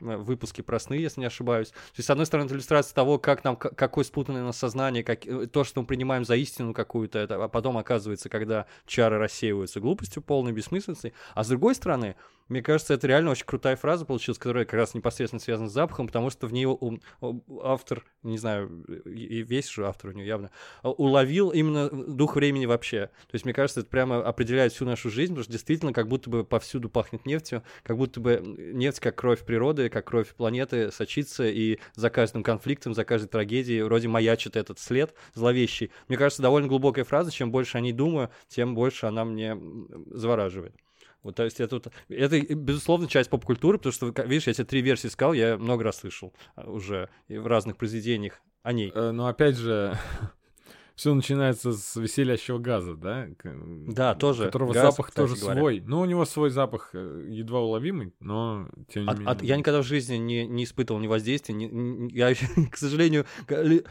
[0.00, 1.68] выпуске про сны, если не ошибаюсь.
[1.68, 5.26] То есть, с одной стороны, это иллюстрация того, как нам, какое спутанное нас сознание, как,
[5.26, 9.80] э, то, что мы принимаем за истину какую-то, это, а потом оказывается, когда чары рассеиваются
[9.80, 11.12] глупостью, полной бессмысленностью.
[11.34, 12.16] А с другой стороны,
[12.50, 16.08] мне кажется, это реально очень крутая фраза получилась, которая как раз непосредственно связана с запахом,
[16.08, 16.66] потому что в ней
[17.62, 20.50] автор, не знаю, весь же автор у нее явно,
[20.82, 23.06] а, уловил именно дух времени вообще.
[23.06, 26.28] То есть, мне кажется, это прямо определяет всю нашу жизнь, потому что действительно как будто
[26.28, 31.48] бы повсюду пахнет нефтью, как будто бы нефть, как кровь природы, как кровь планеты, сочится,
[31.48, 35.92] и за каждым конфликтом, за каждой трагедией вроде маячит этот след зловещий.
[36.08, 39.56] Мне кажется, довольно глубокая фраза, чем больше о ней думаю, тем больше она мне
[40.10, 40.74] завораживает.
[41.22, 45.08] Вот, то есть это, это, безусловно, часть поп-культуры, потому что, видишь, я тебе три версии
[45.08, 48.90] сказал, я много раз слышал а, уже в разных произведениях о ней.
[48.94, 49.98] Э, Но опять же,
[51.00, 53.26] все начинается с веселящего газа, да?
[53.42, 54.44] Да, тоже.
[54.44, 55.58] Которого Газ, запах тоже говоря.
[55.58, 55.82] свой.
[55.86, 59.32] Ну, у него свой запах э, едва уловимый, но тем не От- менее.
[59.32, 61.54] от- я никогда в жизни не, не испытывал ни воздействия.
[61.54, 62.34] ни- ни- я,
[62.70, 63.24] к сожалению,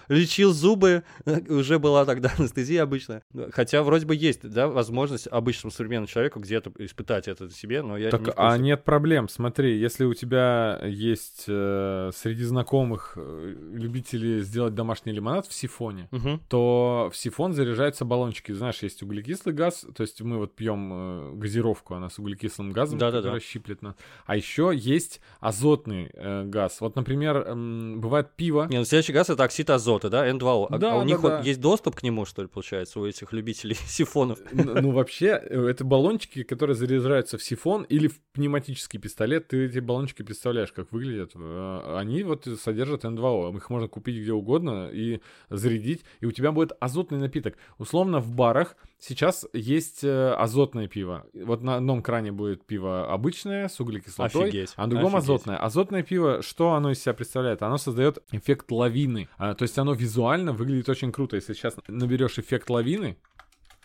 [0.08, 1.02] лечил зубы,
[1.48, 3.24] уже была тогда анестезия обычная.
[3.54, 8.12] Хотя вроде бы есть, да, возможность обычному современному человеку где-то испытать это себе, но я
[8.12, 9.30] Так, не а нет проблем.
[9.30, 16.08] Смотри, если у тебя есть э, среди знакомых э, любители сделать домашний лимонад в сифоне,
[16.12, 16.40] Мгм.
[16.48, 18.52] то в сифон заряжаются баллончики.
[18.52, 23.00] Знаешь, есть углекислый газ, то есть мы вот пьем э, газировку, она с углекислым газом,
[23.40, 23.96] щиплет нас.
[24.26, 26.82] А еще есть азотный э, газ.
[26.82, 28.68] Вот, например, м, бывает пиво.
[28.70, 30.68] Не, ну следующий газ это оксид азота, да, N2O.
[30.70, 31.38] А, Да, а у да, них да.
[31.38, 34.40] вот есть доступ к нему, что ли, получается, у этих любителей сифонов?
[34.52, 39.48] Ну, вообще, э, это баллончики, которые заряжаются в сифон или в пневматический пистолет.
[39.48, 41.32] Ты эти баллончики представляешь, как выглядят.
[41.36, 43.56] Э, Они вот содержат N2O.
[43.56, 47.56] Их можно купить где угодно и зарядить, и у тебя будет азотный напиток.
[47.78, 51.26] Условно, в барах сейчас есть э, азотное пиво.
[51.34, 55.24] Вот на одном кране будет пиво обычное с углекислотой, Офигеть, а на другом офигеть.
[55.24, 55.58] азотное.
[55.58, 57.62] Азотное пиво, что оно из себя представляет?
[57.64, 59.30] Оно создает эффект лавины.
[59.38, 61.36] А, то есть оно визуально выглядит очень круто.
[61.38, 63.18] Если сейчас наберешь эффект лавины,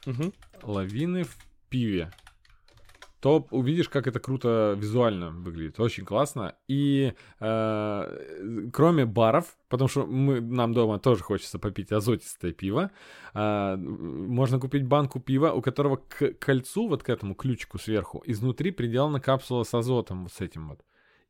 [0.07, 0.33] Мгм.
[0.63, 1.37] лавины в
[1.71, 2.11] пиве,
[3.25, 5.81] то увидишь, как это круто визуально выглядит.
[5.81, 6.57] Очень классно.
[6.69, 12.91] И э, кроме баров, потому что мы, нам дома тоже хочется попить азотистое пиво,
[13.33, 18.73] э, можно купить банку пива, у которого к кольцу, вот к этому ключику сверху, изнутри
[18.73, 20.83] приделана капсула с азотом, вот с этим вот.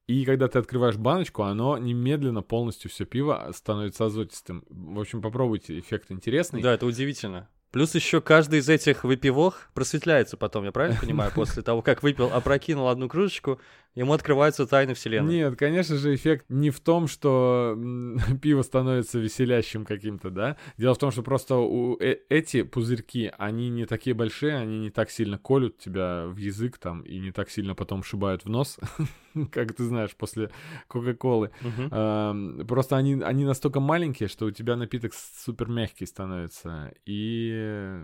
[0.09, 4.65] И когда ты открываешь баночку, оно немедленно полностью все пиво становится азотистым.
[4.69, 6.61] В общем, попробуйте, эффект интересный.
[6.61, 7.49] Да, это удивительно.
[7.75, 12.31] Плюс еще каждый из этих выпивок просветляется потом, я правильно понимаю, после того, как выпил,
[12.33, 13.59] опрокинул одну кружечку,
[13.97, 15.35] ему открываются тайны вселенной.
[15.35, 17.77] Нет, конечно же, эффект не в том, что
[18.41, 20.57] пиво становится веселящим каким-то, да.
[20.77, 24.91] Дело в том, что просто у э- эти пузырьки, они не такие большие, они не
[24.91, 28.79] так сильно колют тебя в язык там и не так сильно потом шибают в нос,
[29.53, 30.51] как ты знаешь, после
[30.89, 31.51] Кока-Колы.
[31.61, 31.89] Мгм.
[31.91, 36.93] Эм, Просто они, они настолько маленькие, что у тебя напиток супер мягкий становится.
[37.07, 38.01] И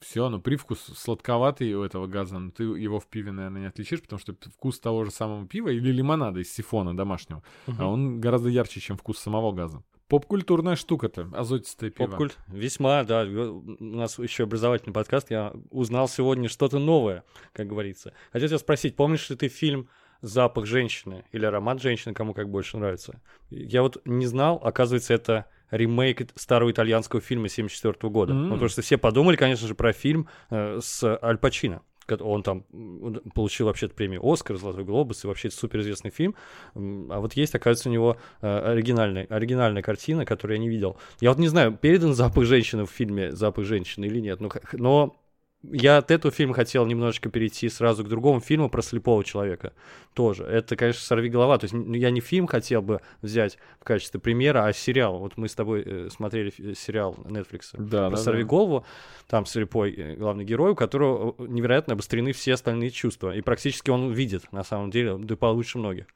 [0.00, 4.02] все, ну привкус сладковатый у этого газа, но ты его в пиве, наверное, не отличишь,
[4.02, 7.42] потому что вкус того же самого пива или лимонада из сифона домашнего,
[7.78, 9.82] а он гораздо ярче, чем вкус самого газа.
[10.08, 12.06] Поп-культурная штука-то, азотистое пиво.
[12.06, 12.38] Поп-культ.
[12.48, 13.24] Весьма, да.
[13.24, 15.30] У нас еще образовательный подкаст.
[15.30, 18.14] Я узнал сегодня что-то новое, как говорится.
[18.32, 22.76] Хотел тебя спросить, помнишь ли ты фильм «Запах женщины» или «Аромат женщины», кому как больше
[22.76, 23.20] нравится?
[23.50, 28.32] Я вот не знал, оказывается, это ремейк старого итальянского фильма 74 года.
[28.32, 28.44] М.
[28.44, 31.82] Ну, потому что все подумали, конечно же, про фильм э, с Аль Пачино.
[32.20, 32.64] Он там
[33.34, 36.34] получил вообще премию «Оскар», «Золотой глобус», и вообще суперизвестный фильм.
[36.74, 40.96] А вот есть, оказывается, у него э, оригинальная, оригинальная картина, которую я не видел.
[41.20, 45.20] Я вот не знаю, передан запах женщины в фильме «Запах женщины» или нет, но, но
[45.62, 49.72] я от этого фильма хотел немножечко перейти сразу к другому фильму про слепого человека.
[50.14, 50.44] Тоже.
[50.44, 51.58] Это, конечно, сорви голова.
[51.58, 55.18] То есть я не фильм хотел бы взять в качестве примера, а сериал.
[55.18, 58.48] Вот мы с тобой э, смотрели фи- сериал Netflix Да, про да, сорви да.
[58.48, 58.86] голову.
[59.26, 63.34] Там слепой э, главный герой, у которого э, невероятно обострены все остальные чувства.
[63.34, 66.06] И практически он видит, на самом деле, да получше многих.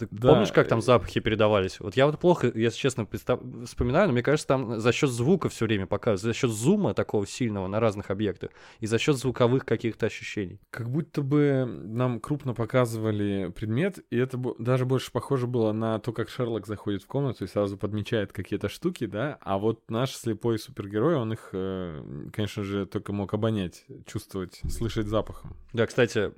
[0.00, 1.78] Ты Да, помнишь, как там э, запахи передавались?
[1.78, 5.50] Вот я вот плохо, если честно, представ- вспоминаю, но мне кажется, там за счет звука
[5.50, 9.66] все время показывают, за счет зума такого сильного на разных объектах и за счет звуковых
[9.66, 10.58] каких-то ощущений.
[10.70, 16.12] Как будто бы нам крупно показывали предмет, и это даже больше похоже было на то,
[16.12, 20.58] как Шерлок заходит в комнату и сразу подмечает какие-то штуки, да, а вот наш слепой
[20.58, 25.56] супергерой, он их, э, конечно же, только мог обонять, чувствовать, слышать запахом.
[25.72, 26.32] Да, кстати,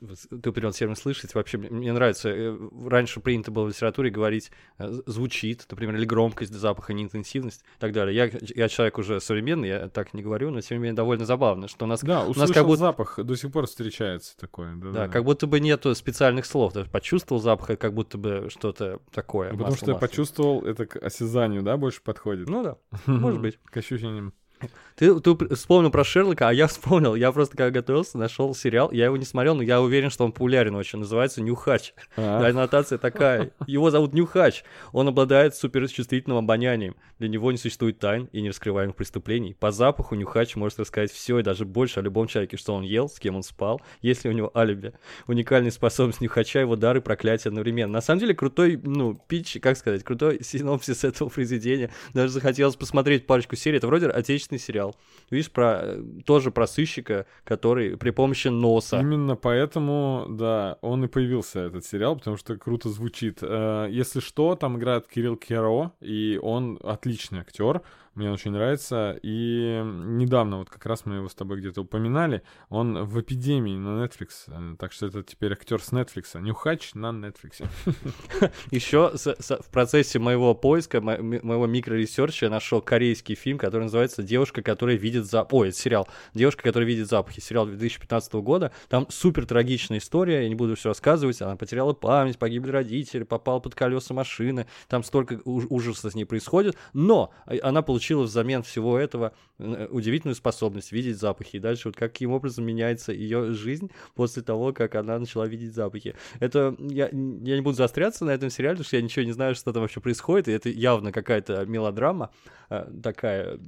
[0.00, 1.34] ты употребил термин «слышать».
[1.34, 2.28] Вообще, мне нравится.
[2.28, 7.62] э, Раньше принято было в литературе говорить э, звучит, например, или громкость запаха, не интенсивность
[7.62, 8.14] и так далее.
[8.14, 11.68] Я, я человек уже современный, я так не говорю, но тем не менее довольно забавно,
[11.68, 14.74] что у нас, Да, у нас как будто, запах, до сих пор встречается такое.
[14.76, 16.72] Да, да, как будто бы нету специальных слов.
[16.72, 19.50] Даже почувствовал запах, и как будто бы что-то такое.
[19.50, 20.08] Потому масло что я масляное.
[20.08, 22.48] почувствовал, это к осязанию, да, больше подходит.
[22.48, 22.76] Ну да,
[23.06, 23.58] может быть.
[23.64, 24.32] К ощущениям.
[24.96, 27.16] Ты, ты вспомнил про Шерлока, а я вспомнил.
[27.16, 28.92] Я просто когда готовился, нашел сериал.
[28.92, 31.00] Я его не смотрел, но я уверен, что он популярен очень.
[31.00, 31.94] Называется Нюхач.
[32.16, 33.50] А, Аннотация такая.
[33.66, 34.62] Его зовут Нюхач.
[34.92, 36.94] Он обладает суперчувствительным обонянием.
[37.18, 39.54] Для него не существует тайн и нераскрываемых преступлений.
[39.54, 43.08] По запаху Нюхач может рассказать все и даже больше о любом человеке, что он ел,
[43.08, 44.92] с кем он спал, есть ли у него алиби.
[45.26, 47.92] Уникальная способность Нюхача, его дары, проклятия одновременно.
[47.94, 51.90] На самом деле, крутой, ну, пич, как сказать, крутой синопсис этого произведения.
[52.12, 53.78] Даже захотелось посмотреть парочку серий.
[53.78, 54.94] Это вроде отечественный сериал.
[55.30, 59.00] Видишь, про, э, тоже про сыщика, который при помощи носа...
[59.00, 63.38] Именно поэтому, да, он и появился, этот сериал, потому что круто звучит.
[63.42, 67.82] Э, Если что, там играет Кирилл Кяро, и он отличный актер.
[68.14, 69.18] Мне он очень нравится.
[69.22, 74.04] И недавно, вот как раз мы его с тобой где-то упоминали, он в эпидемии на
[74.04, 74.28] Netflix.
[74.48, 76.40] Э, Так что это теперь актер с Netflix.
[76.40, 77.64] Нюхач на Netflix.
[78.70, 84.22] Еще в процессе моего поиска, мо- мо- моего микроресерча, я нашел корейский фильм, который называется
[84.22, 85.52] «Девушка, которая видит запах».
[85.60, 86.08] Ой, это сериал.
[86.34, 87.40] «Девушка, которая видит запахи».
[87.40, 88.72] Сериал 2015 года.
[88.88, 91.40] Там супер трагичная история, я не буду все рассказывать.
[91.42, 94.66] Она потеряла память, погибли родители, попала под колеса машины.
[94.88, 96.76] Там столько уж- ужаса с ней происходит.
[96.92, 101.56] Но а- она получила взамен всего этого э, удивительную способность видеть запахи.
[101.56, 106.14] И дальше вот каким образом меняется ее жизнь после того, как она начала видеть запахи.
[106.40, 109.54] Это я, я не буду заостряться на этом сериале, потому что я ничего не знаю,
[109.54, 112.30] что там вообще происходит, и это явно какая-то мелодрама
[112.70, 113.58] э, такая,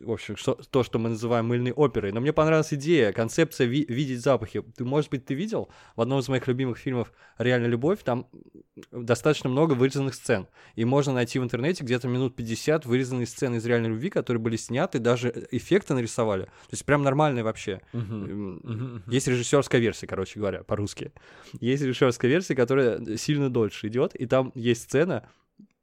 [0.00, 2.12] в общем, что, то, что мы называем мыльной оперой.
[2.12, 4.62] Но мне понравилась идея, концепция ви- видеть запахи.
[4.76, 8.26] Ты, может быть, ты видел в одном из моих любимых фильмов «Реальная любовь», там
[8.90, 13.66] достаточно много вырезанных сцен, и можно найти в интернете где-то минут 50 вырезанные сцены из
[13.66, 16.44] «Реальной любви», которые были сняты, даже эффекты нарисовали.
[16.44, 17.80] То есть прям нормальные вообще.
[17.92, 19.02] М, Мгм.
[19.06, 21.12] есть режиссерская версия, короче говоря, по-русски.
[21.60, 25.28] Есть режиссерская версия, которая сильно дольше идет, и там есть сцена.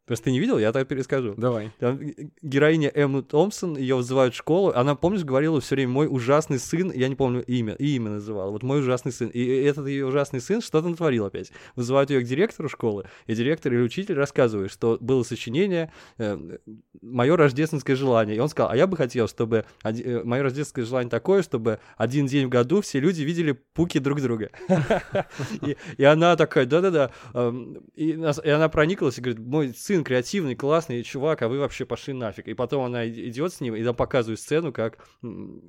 [0.10, 1.36] Просто ты не видел, я так перескажу.
[1.38, 1.72] Давай.
[1.78, 2.00] Там
[2.42, 4.72] героиня Эммы Томпсон, ее вызывают в школу.
[4.74, 8.50] Она, помнишь, говорила все время «мой ужасный сын», я не помню имя, и имя называла.
[8.50, 9.28] Вот «мой ужасный сын».
[9.30, 11.52] И этот ее ужасный сын что-то натворил опять.
[11.76, 17.96] Вызывают ее к директору школы, и директор или учитель рассказывает, что было сочинение «Мое рождественское
[17.96, 18.36] желание».
[18.36, 22.48] И он сказал, а я бы хотел, чтобы мое рождественское желание такое, чтобы один день
[22.48, 24.50] в году все люди видели пуки друг друга.
[25.98, 27.12] И- она такая, да-да-да.
[27.36, 32.14] эм, и она прониклась и говорит, мой сын креативный, классный чувак, а вы вообще пошли
[32.14, 32.48] нафиг.
[32.48, 35.00] И потом она идет с ним, и там показывает сцену, как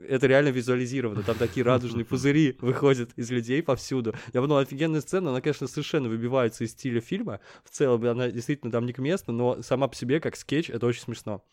[0.08, 1.22] это реально визуализировано.
[1.22, 4.14] Там такие радужные пузыри выходят из людей повсюду.
[4.32, 7.40] Я подумал, офигенная сцена, она, конечно, совершенно выбивается из стиля фильма.
[7.64, 10.86] В целом, она действительно там не к месту, но сама по себе, как скетч, это
[10.86, 11.44] очень смешно.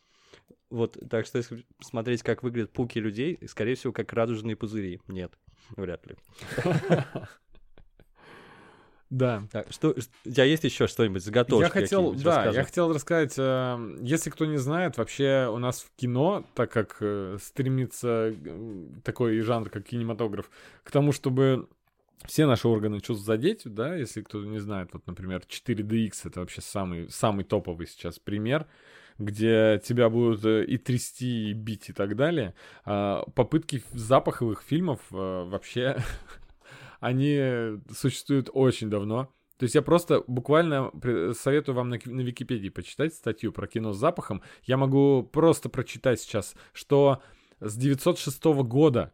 [0.69, 4.99] Вот, так что если смотреть, как выглядят пуки людей, скорее всего, как радужные пузыри.
[5.07, 5.33] Нет,
[5.75, 6.15] вряд ли.
[9.09, 9.43] Да.
[9.51, 11.63] Так, что, у тебя есть еще что-нибудь заготовки?
[11.63, 15.91] Я хотел, да, я хотел рассказать, э, если кто не знает, вообще у нас в
[15.95, 20.49] кино, так как э, стремится э, такой жанр, как кинематограф,
[20.83, 21.67] к тому, чтобы
[22.25, 26.61] все наши органы чувств задеть, да, если кто не знает, вот, например, 4DX это вообще
[26.61, 28.65] самый, самый топовый сейчас пример,
[29.17, 32.53] где тебя будут э, и трясти, и бить, и так далее.
[32.85, 35.97] А, попытки запаховых фильмов э, вообще,
[36.99, 39.33] они существуют очень давно.
[39.57, 40.91] То есть я просто буквально
[41.33, 44.43] советую вам на, на Википедии почитать статью про кино с запахом.
[44.63, 47.21] Я могу просто прочитать сейчас, что
[47.59, 49.13] с 906 года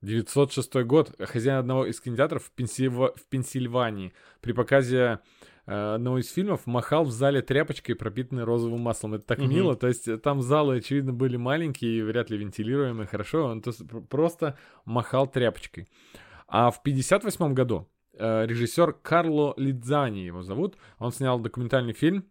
[0.00, 1.14] 906 год.
[1.18, 5.20] Хозяин одного из кинотеатров в, Пенсильва- в Пенсильвании при показе
[5.66, 9.14] э, одного из фильмов махал в зале тряпочкой, пропитанной розовым маслом.
[9.14, 9.48] Это так Мгм.
[9.50, 9.76] мило.
[9.76, 13.44] То есть э, там залы, очевидно, были маленькие и вряд ли вентилируемые хорошо.
[13.46, 13.72] Он то
[14.10, 15.88] просто махал тряпочкой.
[16.56, 20.76] А в 58 году э, режиссер Карло Лидзани его зовут.
[20.98, 22.30] Он снял документальный фильм,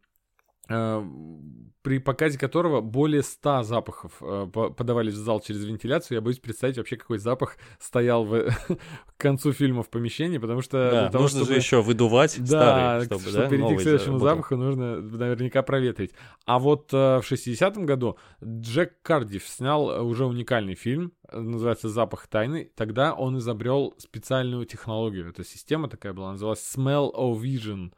[0.68, 6.16] при показе которого более 100 запахов по- подавались в зал через вентиляцию.
[6.18, 10.90] Я боюсь представить вообще, какой запах стоял в, к концу фильма в помещении, потому что...
[10.90, 14.20] Да, того, нужно же чтобы- еще выдувать да, старые, чтобы, чтобы да, перейти к следующему
[14.20, 14.36] заработал.
[14.38, 16.12] запаху, нужно наверняка проветрить.
[16.46, 22.72] А вот э, в 60-м году Джек Кардив снял уже уникальный фильм, называется «Запах тайны».
[22.76, 25.30] Тогда он изобрел специальную технологию.
[25.30, 27.92] Эта система такая была, называлась Smell O Vision.
[27.92, 27.96] Э,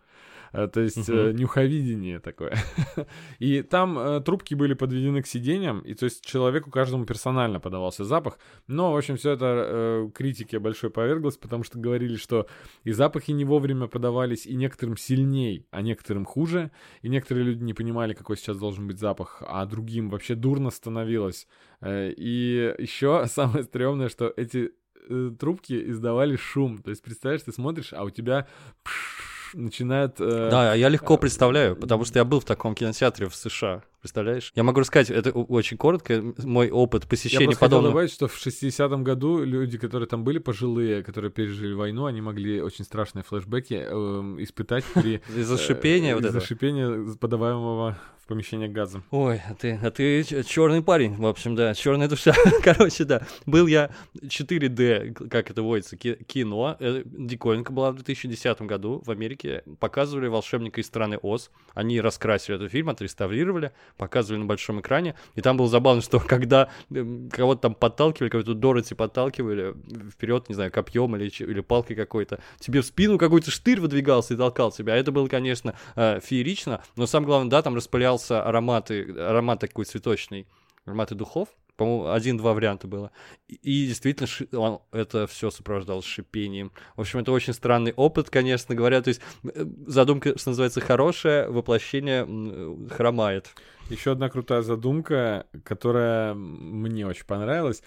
[0.71, 2.57] То есть э, нюховидение такое.
[3.39, 8.03] И там э, трубки были подведены к сиденьям, и то есть человеку каждому персонально подавался
[8.05, 8.39] запах.
[8.67, 12.47] Но, в общем, все это э, критике большой поверглось, потому что говорили, что
[12.83, 16.71] и запахи не вовремя подавались, и некоторым сильней, а некоторым хуже.
[17.01, 21.47] И некоторые люди не понимали, какой сейчас должен быть запах, а другим вообще дурно становилось.
[21.81, 24.71] Э, И еще самое стрёмное, что эти
[25.09, 26.77] э, трубки издавали шум.
[26.77, 28.47] То есть, представляешь, ты смотришь, а у тебя
[28.83, 30.19] пш- начинает...
[30.19, 33.81] э, Да, я легко представляю, потому что я был в таком кинотеатре в США.
[34.05, 34.51] Представляешь?
[34.53, 37.89] Я могу рассказать, это очень коротко, мой опыт Я посещения хотел подобного.
[37.89, 42.61] добавить, что в 60-м году люди, которые там были, пожилые, которые пережили войну, они могли
[42.61, 45.23] очень страшные флешбеки эм, испытать при...
[45.35, 49.03] Из-за шипения э, вот Из-за шипения, подаваемого в помещение газом.
[49.11, 52.33] Ой, а ты, а ты черный парень, в общем, да, черная душа.
[52.63, 53.25] Короче, да.
[53.47, 53.89] Был я
[54.19, 56.75] 4D, к- как это водится, ки- кино.
[56.79, 59.63] Э, Диковинка была в 2010 году в Америке.
[59.79, 61.51] Показывали «Волшебника из страны Оз».
[61.75, 65.15] Они раскрасили этот фильм, отреставрировали, показывали на большом экране.
[65.35, 69.75] И там было забавно, что когда эм, кого-то там подталкивали, какой-то Дороти подталкивали
[70.11, 74.37] вперед, не знаю, копьем или, или палкой какой-то, тебе в спину какой-то штырь выдвигался и
[74.37, 74.95] толкал тебя.
[74.95, 80.47] Это было, конечно, э, феерично, но самое главное, да, там распылялся ароматы, аромат такой цветочный,
[80.85, 81.49] ароматы духов.
[81.75, 83.11] По-моему, один-два варианта было.
[83.47, 86.71] И, и действительно, ши- он- это все сопровождалось шипением.
[86.95, 89.01] В общем, это очень странный опыт, конечно говоря.
[89.01, 93.53] То есть э, задумка, что называется, хорошая, воплощение э, хромает.
[93.89, 97.83] Еще одна крутая задумка, которая мне очень понравилась.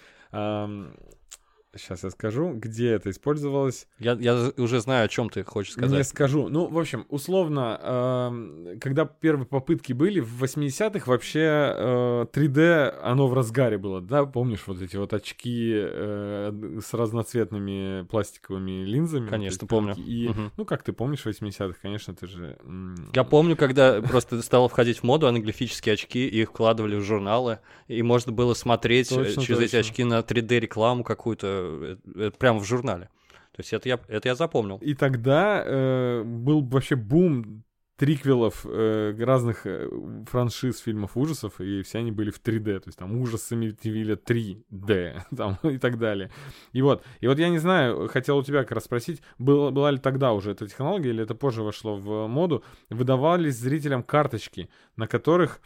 [1.75, 3.87] Сейчас я скажу, где это использовалось.
[3.99, 5.97] Я, я уже знаю, о чем ты хочешь сказать.
[5.97, 6.49] Не скажу.
[6.49, 13.27] Ну, в общем, условно, эм, когда первые попытки были, в 80-х вообще э, 3D, оно
[13.27, 14.25] в разгаре было, да?
[14.25, 19.25] Помнишь вот эти вот очки э, с разноцветными пластиковыми линзами?
[19.25, 19.93] вот Конечно, эти помню.
[19.95, 20.51] И, Мгм.
[20.57, 22.57] ну, как ты помнишь, в 80-х, конечно, ты же...
[23.13, 28.01] Я помню, когда просто стало входить в моду англифические очки, их вкладывали в журналы, и
[28.01, 33.09] можно было смотреть э, через эти очки на 3D-рекламу какую-то, э, э, прямо в журнале.
[33.51, 34.77] То есть это я, это я запомнил.
[34.77, 37.63] И тогда э, был вообще бум
[37.99, 39.89] триквелов э, разных э,
[40.25, 45.21] франшиз фильмов ужасов, и все они были в 3D, то есть там ужасы Амитивилля 3D,
[45.35, 46.31] там, и так далее.
[46.71, 49.91] И вот, и вот я не знаю, хотел у тебя как раз спросить, было, была
[49.91, 55.05] ли тогда уже эта технология, или это позже вошло в моду, выдавались зрителям карточки, на
[55.05, 55.59] которых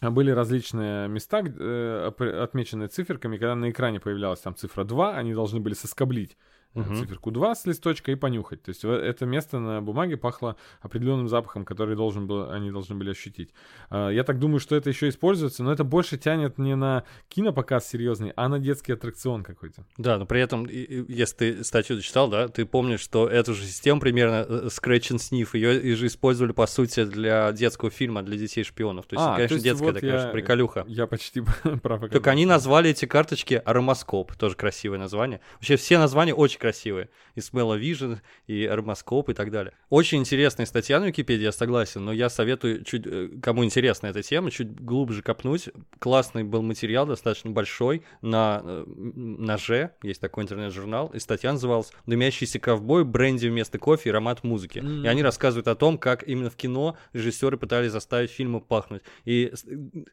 [0.00, 2.10] были различные места, э,
[2.42, 6.38] отмеченные циферками, когда на экране появлялась там цифра 2, они должны были соскоблить
[6.74, 6.96] э, Мгм.
[6.96, 8.62] циферку 2 с листочка и понюхать.
[8.62, 13.10] То есть это место на бумаге пахло определенным запахом, который должен был, они должны были
[13.10, 13.50] ощутить.
[13.90, 17.88] А, Я так думаю, что это еще используется, но это больше тянет не на кинопоказ
[17.88, 19.84] серьезный, а на детский аттракцион какой-то.
[19.98, 24.00] Да, но при этом, если ты статью дочитал, да, ты помнишь, что эту же систему
[24.00, 29.06] примерно э, Scratch and Sniff, ее же использовали, по сути, для детского фильма, для детей-шпионов.
[29.06, 30.84] То есть, А, конечно, то есть детская вот такая я- же приколюха.
[30.86, 31.40] Я почти
[31.82, 32.08] прав.
[32.10, 35.40] Только они назвали эти карточки Аромаскоп, тоже красивое название.
[35.54, 37.08] Вообще все названия очень красивые.
[37.34, 39.72] И Smell Vision, и Аромаскоп, и так далее.
[39.88, 44.22] Очень интересная статья на Википедии, я согласен, но я советую, чуть, э, кому интересна эта
[44.22, 45.70] тема, чуть глубже копнуть.
[45.98, 52.58] Классный был материал, достаточно большой, на э, ноже, есть такой интернет-журнал, и статья называлась «Дымящийся
[52.58, 54.78] ковбой, бренди вместо кофе и аромат музыки».
[54.78, 59.02] И они рассказывают о том, как именно в кино режиссеры пытались заставить фильмы пахнуть.
[59.24, 59.64] И с-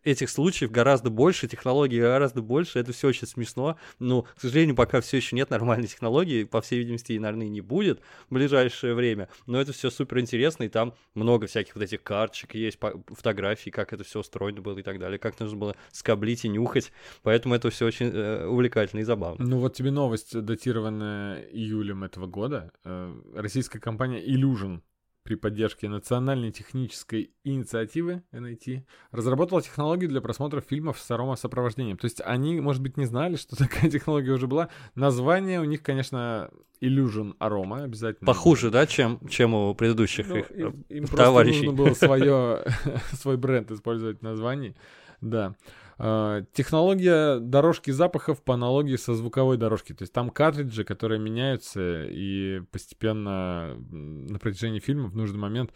[0.04, 3.78] этих случаев гораздо больше, технологий гораздо больше, это все очень смешно.
[4.00, 7.62] Но, к сожалению, пока все еще нет нормальной технологии, по всей видимости, и, наверное, не
[7.62, 9.30] будет в ближайшее время.
[9.46, 13.94] Но это все супер интересно, и там много всяких вот этих карточек есть, фотографий, как
[13.94, 16.92] это все устроено было и так далее, как нужно было скоблить и нюхать.
[17.24, 19.46] Поэтому это все очень э, увлекательно и забавно.
[19.46, 22.72] Ну вот тебе новость, датированная июлем этого года.
[22.84, 24.82] Э, Российская компания Illusion
[25.28, 31.98] при поддержке Национальной технической инициативы NIT разработала технологию для просмотра фильмов с аромасопровождением.
[31.98, 34.70] То есть они, может быть, не знали, что такая технология уже была.
[34.96, 36.50] Название у них, конечно,
[36.80, 38.26] Illusion Aroma обязательно.
[38.26, 41.66] Похуже, да, чем, чем у предыдущих Ну, их э, им, им просто товарищей.
[41.66, 42.64] нужно было свое,
[43.12, 44.78] свой бренд использовать в названии.
[45.20, 45.56] Да.
[46.00, 49.96] А, Технология дорожки запахов по аналогии со звуковой дорожкой.
[49.96, 55.72] То есть там картриджи, которые меняются и постепенно на протяжении фильма в нужный момент.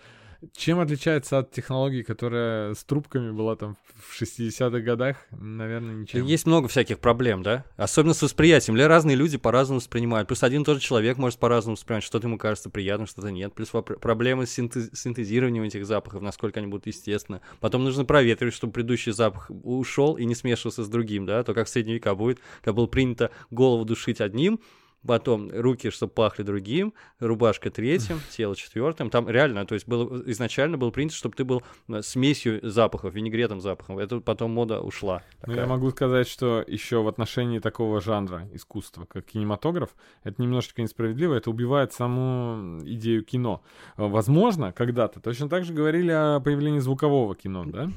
[0.53, 5.17] Чем отличается от технологии, которая с трубками была там в 60-х годах?
[5.29, 6.25] Наверное, ничем.
[6.25, 7.63] Есть много всяких проблем, да?
[7.77, 8.75] Особенно с восприятием.
[8.75, 10.27] Разные люди по-разному воспринимают.
[10.27, 12.03] Плюс один и тот же человек может по-разному воспринимать.
[12.03, 13.53] Что-то ему кажется приятным, что-то нет.
[13.53, 17.41] Плюс проблемы с синтез- синтезированием этих запахов, насколько они будут естественно.
[17.59, 21.43] Потом нужно проветривать, чтобы предыдущий запах ушел и не смешивался с другим, да?
[21.43, 24.59] То как в средние века будет, когда было принято голову душить одним
[25.05, 29.09] потом руки, чтобы пахли другим, рубашка третьим, тело четвертым.
[29.09, 33.61] Там реально, то есть было, изначально был принято, чтобы ты был э, смесью запахов, винегретом
[33.61, 33.97] запахом.
[33.99, 35.23] Это потом мода ушла.
[35.45, 40.81] Ну, я могу сказать, что еще в отношении такого жанра искусства, как кинематограф, это немножечко
[40.81, 43.63] несправедливо, это убивает саму идею кино.
[43.97, 47.89] Э, Возможно, когда-то точно так же говорили о появлении звукового кино, да?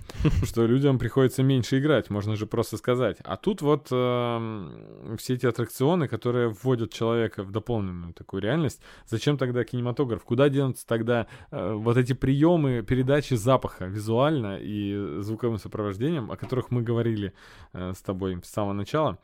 [0.44, 3.18] Что людям приходится меньше играть, можно же просто сказать.
[3.24, 9.36] А тут вот эм, все эти аттракционы, которые вводят человека в дополненную такую реальность, зачем
[9.36, 10.24] тогда кинематограф?
[10.24, 16.70] Куда денутся тогда э, вот эти приемы передачи запаха визуально и звуковым сопровождением, о которых
[16.70, 17.34] мы говорили
[17.72, 19.18] э, с тобой с самого начала?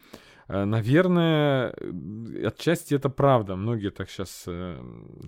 [0.48, 3.56] Э, Наверное, э, отчасти это правда.
[3.56, 4.46] Многие так сейчас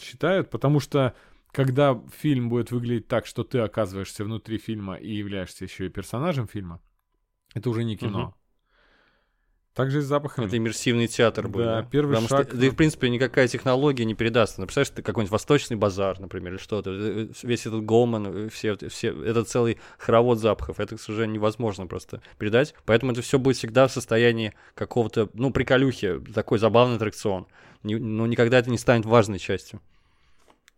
[0.03, 1.15] считают, потому что
[1.53, 6.49] когда фильм будет выглядеть так, что ты оказываешься внутри фильма и являешься еще и персонажем
[6.49, 6.81] фильма,
[7.55, 8.21] это уже не кино.
[8.21, 8.35] Мгм.
[9.75, 10.47] Также и с запахами.
[10.47, 11.61] Это иммерсивный театр был.
[11.61, 12.75] Да, первый Потому шаг, Что, да и, ну.
[12.75, 14.59] в принципе, никакая технология не передаст.
[14.59, 16.91] Ну, представляешь, ты какой-нибудь восточный базар, например, или что-то.
[16.93, 20.79] э, Весь этот гомон, э, все, все, это целый хоровод запахов.
[20.79, 22.75] Это, к сожалению, невозможно просто передать.
[22.85, 27.47] Поэтому это все будет всегда в состоянии какого-то, ну, приколюхи, такой забавный аттракцион.
[27.83, 29.81] Но никогда это не станет важной частью,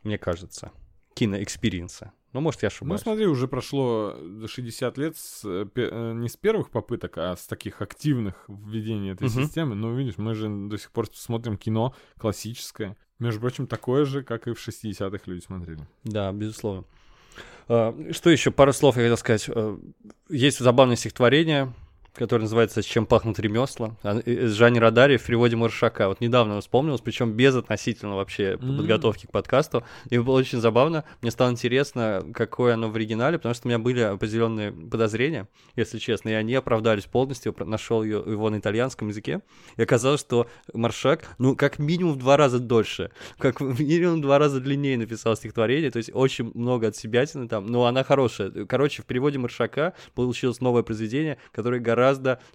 [0.05, 0.71] мне кажется,
[1.15, 2.13] киноэкспириенса.
[2.35, 3.01] Ну, может, я Ну, ошибаюсь.
[3.01, 4.15] смотри, уже прошло
[4.47, 9.29] 60 лет с, э, э, не с первых попыток, а с таких активных введений этой
[9.29, 9.45] Мгм.
[9.45, 9.75] системы.
[9.77, 12.97] Ну, видишь, мы же до сих пор смотрим кино классическое.
[13.21, 15.87] Между прочим, такое же, как и в 60-х люди смотрели.
[16.03, 16.85] Да, безусловно.
[17.69, 18.51] А, Что еще?
[18.51, 19.49] Пару слов я хотел сказать.
[20.29, 21.73] Есть забавное стихотворение,
[22.15, 23.97] которое называется «Чем пахнут ремесла».
[24.03, 26.09] А, э, С Жани Радари в переводе Маршака.
[26.09, 28.77] Вот недавно вспомнилось, причем без относительно вообще М.
[28.77, 29.85] подготовки к подкасту.
[30.11, 31.05] И было очень забавно.
[31.23, 35.99] Мне стало интересно, какое оно в оригинале, потому что у меня были определенные подозрения, если
[35.99, 37.55] честно, и они оправдались полностью.
[37.59, 39.41] Нашел его на итальянском языке.
[39.77, 44.39] И оказалось, что Маршак, ну, как минимум в два раза дольше, как минимум в два
[44.39, 48.51] раза длиннее написал стихотворение, то есть очень много от себятины там, но она хорошая.
[48.67, 52.04] Короче, в переводе Маршака получилось новое произведение, которое гораздо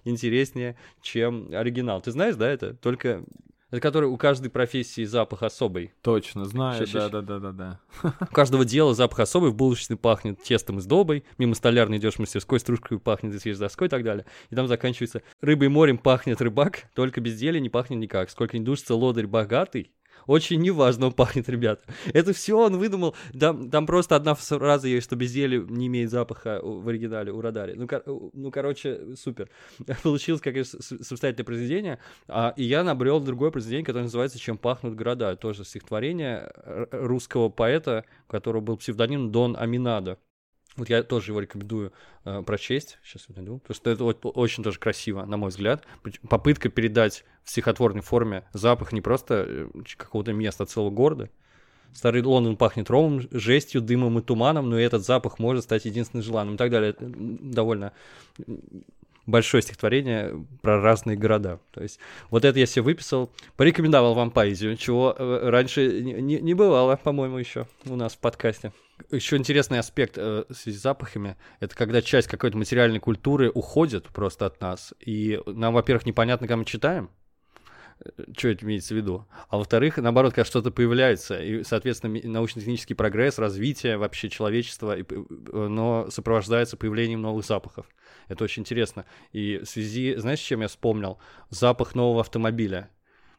[0.04, 2.00] интереснее, чем оригинал.
[2.00, 2.74] Ты знаешь, да, это?
[2.74, 3.24] Только...
[3.70, 5.92] Это который у каждой профессии запах особый.
[6.02, 7.78] Точно, знаю, да-да-да-да-да.
[8.02, 12.18] У каждого дела запах особый, в булочной пахнет тестом и сдобой, мимо столярной идешь в
[12.18, 14.26] мастерской, стружкой пахнет и свежей доской и так далее.
[14.50, 18.30] И там заканчивается рыбой морем пахнет рыбак, только без зелья не пахнет никак.
[18.30, 19.92] Сколько не душится лодырь богатый,
[20.26, 21.82] очень неважно он пахнет, ребята.
[22.12, 23.14] Это все он выдумал.
[23.38, 27.40] Там, там просто одна фраза есть, что без зелья не имеет запаха в оригинале у
[27.40, 27.74] Радари.
[27.74, 29.48] Ну, кор- ну короче, супер.
[30.02, 31.98] Получилось как самостоятельное произведение.
[32.28, 35.36] А, и я набрел другое произведение, которое называется «Чем пахнут города».
[35.36, 36.52] Тоже стихотворение
[36.90, 40.18] русского поэта, у которого был псевдоним Дон Аминадо.
[40.76, 41.92] Вот я тоже его рекомендую
[42.24, 42.98] э, прочесть.
[43.02, 43.58] Сейчас я найду.
[43.58, 45.84] Потому что это вот очень тоже красиво, на мой взгляд.
[46.28, 51.28] Попытка передать в стихотворной форме запах не просто э, какого-то места, а целого города.
[51.92, 56.22] Старый Лондон пахнет ромом, жестью, дымом и туманом, но и этот запах может стать единственным
[56.22, 56.94] желанным и так далее.
[57.00, 57.92] Довольно
[59.26, 61.58] большое стихотворение про разные города.
[61.72, 61.98] То есть
[62.30, 67.38] вот это я себе выписал, порекомендовал вам поэзию, чего э, раньше не- не бывало, по-моему,
[67.38, 68.72] еще у нас в подкасте.
[69.10, 74.08] Еще интересный аспект э, в связи с запахами, это когда часть какой-то материальной культуры уходит
[74.08, 77.10] просто от нас, и нам, во-первых, непонятно, когда мы читаем,
[78.36, 79.26] что это имеется в виду.
[79.48, 85.66] А во-вторых, наоборот, когда что-то появляется, и, соответственно, научно-технический прогресс, развитие вообще человечества, и э,
[85.68, 87.86] но сопровождается появлением новых запахов.
[88.28, 89.04] Это очень интересно.
[89.32, 91.18] И в связи, знаешь, с чем я вспомнил?
[91.50, 92.90] Запах нового автомобиля.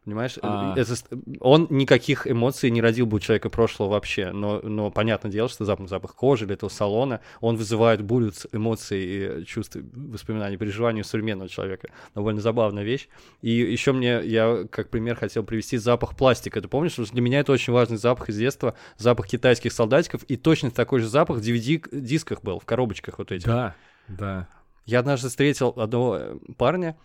[0.04, 0.74] Понимаешь, А.
[0.76, 0.96] это,
[1.42, 5.64] он никаких эмоций не родил бы у человека прошлого вообще, но, но понятное дело, что
[5.64, 11.04] запах, запах кожи или этого салона, он вызывает бурю эмоций и чувств, воспоминаний, переживаний у
[11.04, 11.90] современного человека.
[12.16, 13.10] Довольно забавная вещь.
[13.42, 16.60] И еще мне, я как пример хотел привести запах пластика.
[16.62, 20.36] Ты помнишь, что для меня это очень важный запах из детства, запах китайских солдатиков, и
[20.36, 23.46] точно такой же запах в DVD-дисках был, в коробочках вот этих.
[23.46, 23.76] Да,
[24.08, 24.48] да.
[24.86, 26.98] Я однажды встретил одного э, парня,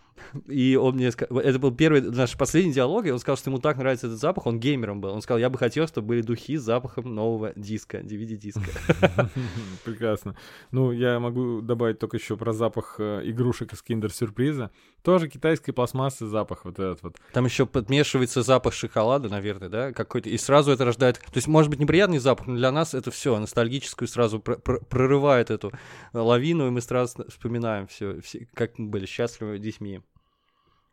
[0.47, 3.59] и он мне сказал, это был первый наш последний диалог, и он сказал, что ему
[3.59, 5.11] так нравится этот запах, он геймером был.
[5.11, 9.29] Он сказал, я бы хотел, чтобы были духи с запахом нового диска, DVD-диска.
[9.85, 10.35] Прекрасно.
[10.71, 14.71] Ну, я могу добавить только еще про запах э, игрушек из киндер-сюрприза.
[15.03, 17.15] Тоже китайской пластмассы запах вот этот вот.
[17.33, 21.69] Там еще подмешивается запах шоколада, наверное, да, какой-то, и сразу это рождает, то есть, может
[21.69, 25.71] быть, неприятный запах, но для нас это все ностальгическую сразу пр- пр- прорывает эту
[26.13, 28.19] лавину, и мы сразу вспоминаем все,
[28.53, 30.01] как мы были счастливы детьми.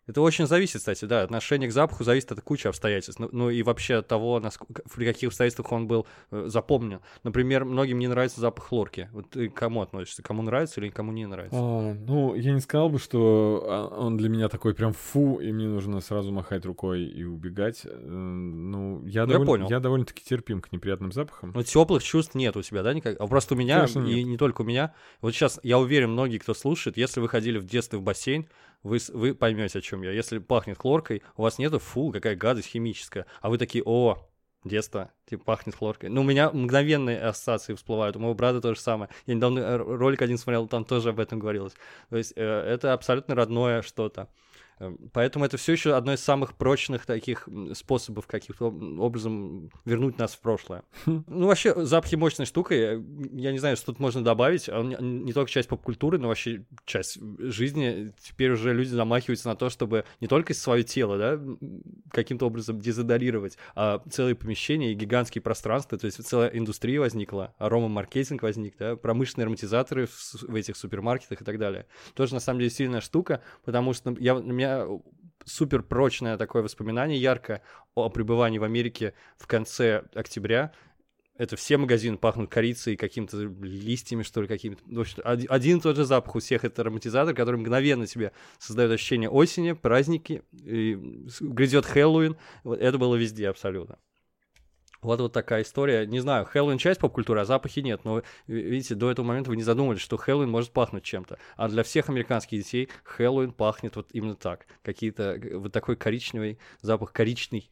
[0.07, 1.23] Это очень зависит, кстати, да.
[1.23, 3.19] Отношение к запаху зависит от кучи обстоятельств.
[3.19, 7.01] Ну, ну и вообще от того, насколько, при каких обстоятельствах он был э, запомнен.
[7.23, 9.09] Например, многим не нравится запах хлорки.
[9.13, 10.23] Вот ты к кому относишься?
[10.23, 11.57] Кому нравится или кому не нравится?
[11.59, 15.53] А, ну, я не сказал бы, что а, он для меня такой прям фу, и
[15.53, 17.83] мне нужно сразу махать рукой и убегать.
[17.85, 19.71] Э, Ну, я, Я довольно, понял.
[19.71, 21.53] я довольно-таки терпим к неприятным запахам.
[21.55, 23.19] Ну, теплых чувств нет у тебя, да, никак?
[23.21, 24.27] А просто у меня, Конечно, и нет.
[24.27, 24.93] не только у меня.
[25.21, 28.47] Вот сейчас, я уверен, многие, кто слушает, если вы ходили в детстве в бассейн,
[28.85, 30.13] вы, вы поймете, о чем я.
[30.13, 33.27] Если пахнет хлоркой, у вас нету, фу, какая гадость химическая.
[33.41, 34.29] А вы такие, о,
[34.63, 36.11] детство, типа пахнет хлоркой.
[36.11, 38.17] Ну, у меня мгновенные ассоциации всплывают.
[38.17, 39.11] У моего брата то же самое.
[39.27, 41.75] Я недавно э, ролик один смотрел, там тоже об этом говорилось.
[42.11, 44.29] То есть э, это абсолютно родное что-то.
[44.79, 50.19] Э, Поэтому это все еще одно из самых прочных таких способов каким-то об- образом вернуть
[50.19, 50.83] нас в прошлое.
[51.07, 52.75] Ну, вообще, запахи мощная штука.
[52.75, 52.93] Я,
[53.33, 54.69] я не знаю, что тут можно добавить.
[54.69, 58.13] Он не, только часть поп-культуры, но вообще часть жизни.
[58.21, 61.41] Теперь уже люди замахиваются на то, чтобы не только свое тело, да,
[62.11, 65.99] каким-то образом дезодорировать, а целые помещения и гигантские пространства.
[65.99, 71.45] То есть целая индустрия возникла, аромамаркетинг возник, да, промышленные ароматизаторы в, в этих супермаркетах и
[71.45, 71.87] так далее.
[72.15, 74.64] Тоже, на самом деле, сильная штука, потому что я, у меня
[75.45, 77.63] супер прочное такое воспоминание яркое
[77.95, 80.73] о пребывании в Америке в конце октября.
[81.37, 84.83] Это все магазины пахнут корицей, какими-то листьями, что ли, какими-то.
[84.87, 86.65] В общем, один, и тот же запах у всех.
[86.65, 90.95] Это ароматизатор, который мгновенно тебе создает ощущение осени, праздники, и
[91.41, 92.37] грядет Хэллоуин.
[92.63, 93.99] Вот это было везде абсолютно.
[95.05, 96.07] Вот вот такая история.
[96.07, 98.05] Не знаю, Хэллоуин часть поп-культуры, а запахи нет.
[98.05, 101.39] Но, ви- видите, до этого момента вы не задумывались, что Хэллоуин может пахнуть чем-то.
[101.57, 104.67] А для всех американских детей Хэллоуин пахнет вот именно так.
[104.83, 107.71] Какие-то, г- вот такой коричневый запах, коричный,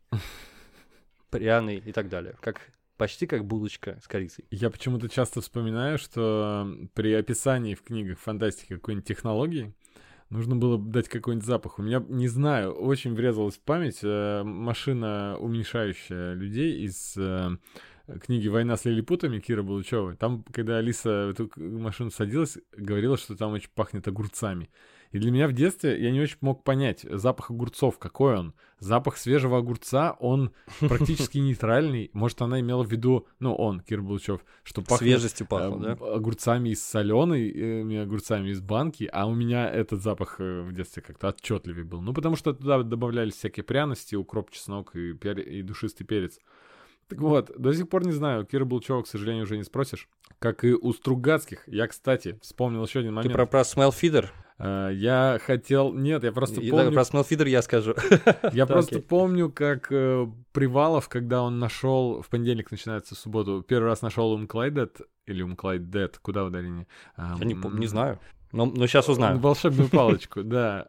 [1.31, 2.37] пряный и так далее.
[2.41, 2.61] Как,
[2.97, 4.45] почти как булочка с корицей.
[4.51, 9.73] Я почему-то часто вспоминаю, что при описании в книгах фантастики какой-нибудь технологии
[10.33, 11.79] нужно было бы дать какой-нибудь запах.
[11.79, 17.51] У меня, не знаю, очень врезалась в память э, машина, уменьшающая людей из э,
[18.21, 20.17] книги «Война с лилипутами» Кира Булычевой.
[20.17, 24.71] Там, когда Алиса в эту машину садилась, говорила, что там очень пахнет огурцами.
[25.13, 28.55] И для меня в детстве я не очень мог понять запах огурцов, какой он.
[28.79, 32.11] Запах свежего огурца, он практически нейтральный.
[32.15, 36.15] Может, она имела в виду, ну, он, Кир Булычев, что пахнет Свежестью пахло, э, да?
[36.15, 41.29] огурцами из соленой, огурцами из банки, а у меня этот запах э, в детстве как-то
[41.29, 42.01] отчетливее был.
[42.01, 46.39] Ну, потому что туда добавлялись всякие пряности, укроп, чеснок и, пере- и душистый перец.
[47.13, 50.09] Так вот, до сих пор не знаю, Кира Булчева, к сожалению, уже не спросишь.
[50.39, 51.63] Как и у Стругацких.
[51.69, 53.35] Я, кстати, вспомнил еще один Ты момент.
[53.35, 54.27] про, про smell feeder?
[54.59, 55.93] Э, Я хотел...
[55.93, 56.91] Нет, я просто И- помню...
[56.91, 57.95] да, Про feeder я скажу.
[58.53, 63.87] Я просто помню, как э, Привалов, когда он нашел, в понедельник начинается в субботу, первый
[63.87, 66.87] раз нашел Умклайдет, или Умклайдет, куда ударение?
[67.17, 68.19] Я не, пом- Ам, не знаю.
[68.53, 69.39] Но, но сейчас узнаю.
[69.39, 70.89] Волшебную палочку, да.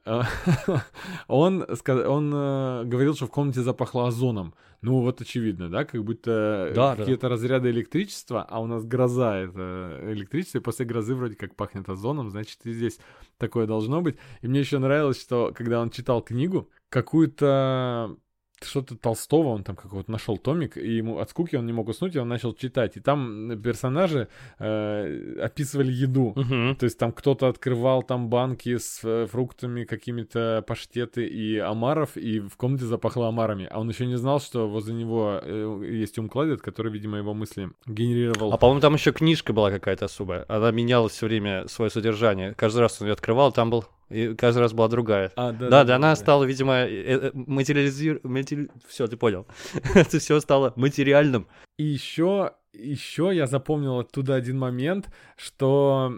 [1.27, 4.53] Он, он э, говорил, что в комнате запахло озоном.
[4.81, 6.97] Ну, вот очевидно, да, как будто да.
[6.97, 11.87] какие-то разряды электричества, а у нас гроза— это электричество, и после грозы вроде как пахнет
[11.87, 12.99] озоном, значит, и здесь
[13.37, 14.17] такое должно быть.
[14.41, 18.17] И мне еще нравилось, что когда он читал книгу, какую-то
[18.65, 22.15] что-то Толстого, он там какого-то нашел томик, и ему от скуки он не мог уснуть,
[22.15, 22.97] и он начал читать.
[22.97, 24.27] И там персонажи
[24.59, 26.33] э, описывали еду.
[26.35, 26.75] Мгм.
[26.75, 32.39] То есть там кто-то открывал там банки с э, фруктами, какими-то паштеты и омаров, и
[32.39, 33.67] в комнате запахло омарами.
[33.69, 37.71] А он еще не знал, что возле него э, есть умкладет, который, видимо, его мысли
[37.85, 38.53] генерировал.
[38.53, 40.45] А по-моему, там еще книжка была какая-то особая.
[40.47, 42.53] Она меняла все время свое содержание.
[42.55, 43.85] Каждый раз он ее открывал, там был.
[44.13, 45.31] И каждый раз была другая.
[45.35, 46.85] А, Да, да, она стала, видимо,
[47.33, 48.23] материализировать.
[48.87, 49.47] Все, ты понял.
[49.95, 51.47] Это все стало материальным.
[51.77, 56.13] И еще, еще я запомнил оттуда один момент, что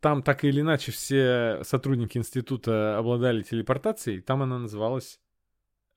[0.00, 4.20] там так или иначе все сотрудники института обладали телепортацией.
[4.20, 5.18] Там она называлась...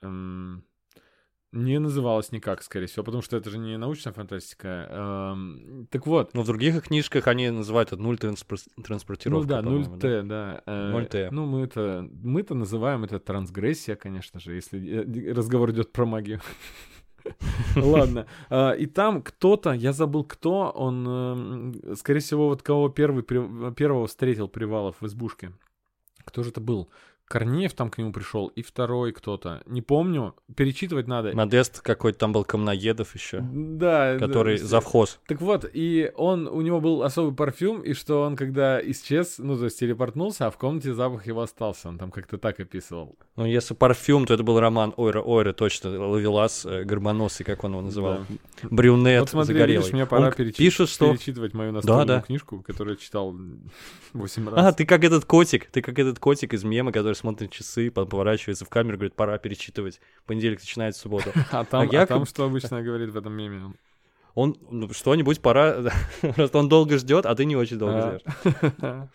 [0.02, 0.64] эм,
[1.52, 4.88] не называлась никак, скорее всего, потому что это же не научная фантастика.
[4.90, 8.36] Эм, так вот, Но в других книжках они называют это нуль ну
[8.84, 9.48] транспортировка.
[9.48, 10.62] да, по-моему, 0Т, да.
[10.66, 11.30] Э, 0Т.
[11.32, 16.42] Ну, мы это, мы-то называем это трансгрессия, конечно же, если э, разговор идет про магию.
[17.76, 18.28] Ладно.
[18.50, 24.48] А, И там кто-то, я забыл кто, он, скорее всего, вот кого первый, первого встретил
[24.48, 25.52] Привалов в избушке.
[26.26, 26.90] Кто же это был?
[27.28, 29.62] Корнеев там к нему пришел, и второй кто-то.
[29.66, 31.34] Не помню, перечитывать надо.
[31.36, 35.20] Модест какой-то там был Камноедов еще, Да, который да, завхоз.
[35.28, 39.58] Так вот, и он, у него был особый парфюм, и что он, когда исчез, ну,
[39.58, 41.90] то есть телепортнулся, а в комнате запах его остался.
[41.90, 43.18] Он там как-то так описывал.
[43.36, 47.72] Ну, если парфюм, то это был роман Ойра Ойра, точно, Лавелас, э, Горбоносый, как он
[47.72, 48.20] его называл.
[48.62, 48.70] Да.
[48.70, 49.78] Брюнет вот смотри, загорелый.
[49.80, 51.12] видишь, мне пора Он перечи- пишет, что...
[51.12, 52.22] перечитывать мою настольную да.
[52.22, 53.36] книжку, которую я читал
[54.14, 54.66] 8 раз.
[54.68, 57.90] А, ты как этот котик, ты как этот котик из мема, который который смотрит часы,
[57.92, 60.00] потом поворачивается в камеру, говорит, пора перечитывать.
[60.26, 61.32] Понедельник начинается суббота.
[61.52, 63.74] А там, я а там что обычно говорит в этом меме?
[64.34, 65.78] Он, ну, что-нибудь пора,
[66.36, 68.20] просто он долго ждет, а ты не очень долго А.
[68.20, 69.10] ждешь.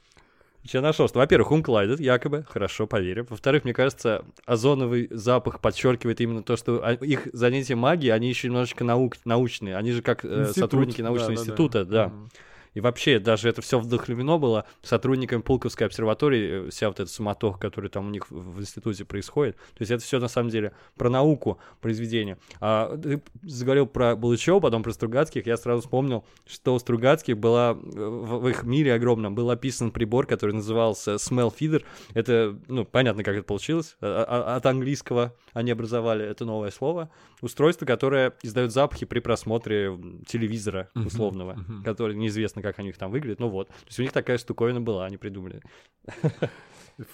[0.63, 3.27] Я нашел, что, во-первых, ум Клайдет, якобы, хорошо, поверим.
[3.31, 8.49] Во-вторых, мне кажется, озоновый запах подчеркивает именно то, что а, их занятия магии, они еще
[8.49, 9.77] немножечко наук, научные.
[9.77, 11.43] Они же как э, сотрудники научного Да-да-да.
[11.43, 12.09] института, да.
[12.09, 12.31] Мгм.
[12.75, 17.59] И вообще, даже это все вдохновлено было сотрудниками Пулковской обсерватории, э, вся вот эта суматоха,
[17.59, 19.57] которая там у них в институте происходит.
[19.57, 22.39] То есть это все на самом деле про науку произведения.
[22.61, 27.73] А ты заговорил про Булычева, потом про Стругацких, я сразу вспомнил, что у Стругацких была,
[27.73, 31.83] э, в, их мире огромном, был описан прибор, который назывался Smell Feeder.
[32.15, 33.97] Это, ну, понятно, как это получилось.
[34.01, 37.11] А- а- От английского они образовали это новое слово.
[37.41, 39.97] Устройство, которое издает запахи при просмотре
[40.27, 43.41] телевизора условного, который неизвестно, как они их там выглядят.
[43.41, 43.69] Ну вот.
[43.69, 45.61] То есть у них такая штуковина была, они придумали.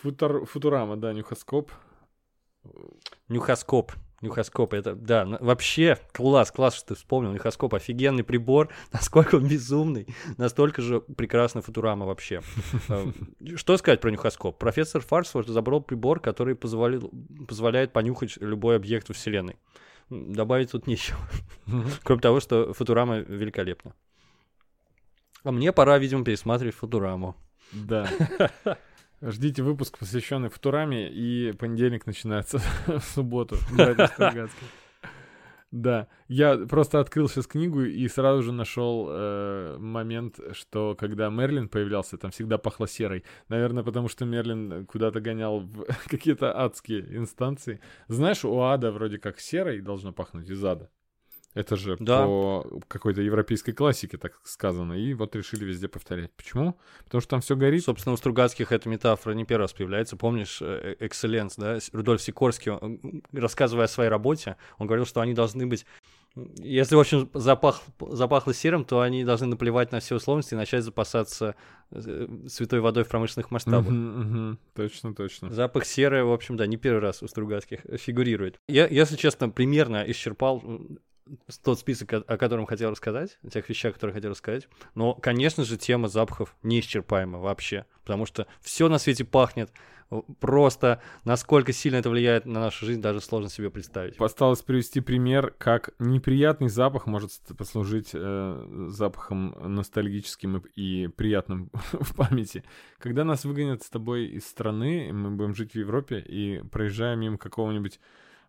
[0.03, 1.70] Футур- Футурама, да, нюхоскоп.
[3.28, 3.92] Нюхоскоп.
[4.22, 7.32] Нюхоскоп, это, да, вообще класс, класс, что ты вспомнил.
[7.32, 12.40] Нюхоскоп офигенный прибор, насколько он безумный, настолько же прекрасная футурама вообще.
[12.88, 13.05] Э,
[13.57, 14.59] Что сказать про нюхоскоп?
[14.59, 19.57] Профессор Фарсворт забрал прибор, который позволяет понюхать любой объект во Вселенной.
[20.09, 21.18] Добавить тут нечего.
[22.03, 23.94] Кроме того, что Футурама великолепна.
[25.47, 27.36] А мне пора, видимо, пересматривать Футураму.
[27.70, 28.09] Да.
[29.22, 33.57] Ждите выпуск, посвященный Футураме, и понедельник начинается в субботу.
[35.72, 41.68] Да, я просто открыл сейчас книгу и сразу же нашел э, момент, что когда Мерлин
[41.68, 43.24] появлялся, там всегда пахло серой.
[43.49, 47.80] Наверное, потому что Мерлин куда-то гонял в какие-то адские инстанции.
[48.07, 50.88] Знаешь, у ада вроде как серой должно пахнуть из ада.
[51.57, 52.26] Это же Да.
[52.26, 54.92] по какой-то европейской классике так сказано.
[54.92, 56.30] И вот решили везде повторять.
[56.36, 56.76] Почему?
[57.04, 57.82] Потому что там все горит.
[57.82, 60.16] Собственно, у Стругацких эта метафора не первый раз появляется.
[60.16, 61.78] Помнишь, э, «Экселленс», да?
[61.92, 65.86] Рудольф Сикорский, он, рассказывая о своей работе, он говорил, что они должны быть...
[66.59, 67.80] Если, в общем, запах,
[68.11, 71.54] запахло серым, то они должны наплевать на все условности и начать запасаться
[71.90, 73.94] э, святой водой в промышленных масштабах.
[74.74, 75.50] Точно, точно.
[75.54, 78.61] Запах серы, в общем, да, не первый раз у Стругацких фигурирует.
[78.68, 80.62] Я, если честно, примерно исчерпал
[81.62, 84.68] тот список, о, котором хотел рассказать, о тех вещах, которые хотел рассказать.
[84.95, 89.70] Но, конечно же, тема запахов неисчерпаема вообще, потому что все на свете пахнет.
[90.39, 94.20] Просто насколько сильно это влияет на нашу жизнь, даже сложно себе представить.
[94.20, 102.14] Осталось привести пример, как неприятный запах может послужить э, запахом ностальгическим и, и приятным в
[102.14, 102.62] памяти.
[102.99, 107.37] Когда нас выгонят с тобой из страны, мы будем жить в Европе и проезжаем мимо
[107.37, 107.99] какого-нибудь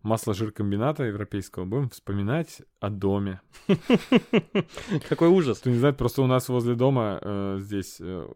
[0.04, 3.41] масла-жиркомбината европейского, будем вспоминать о доме.
[5.10, 5.60] Какой ужас.
[5.60, 8.28] Кто не знает, просто у нас возле дома э, здесь, э,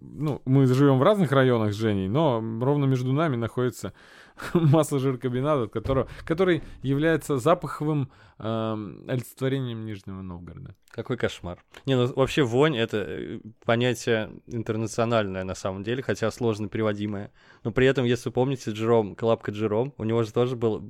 [0.00, 3.92] ну, мы живем в разных районах с Женей, но ровно между нами находится
[4.54, 10.74] масло-жиркомбинат, от которого, который является запаховым эм, олицетворением Нижнего Новгорода.
[10.90, 11.58] Какой кошмар.
[11.86, 17.30] Не, ну вообще вонь это э, понятие интернациональное на самом деле, хотя сложно переводимое.
[17.64, 20.80] Но при этом, если вы помните Джером, Клапка Джером, у него же тоже был,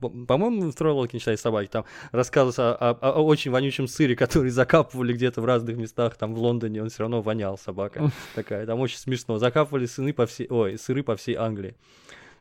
[0.00, 5.12] по-моему, в Троллоке читали собаки, там рассказывался о, о- о очень вонючем сыре, который закапывали
[5.12, 8.98] где-то в разных местах, там в Лондоне, он все равно вонял, собака такая, там очень
[8.98, 9.38] смешно.
[9.38, 11.76] Закапывали сыны по всей, ой, сыры по всей Англии.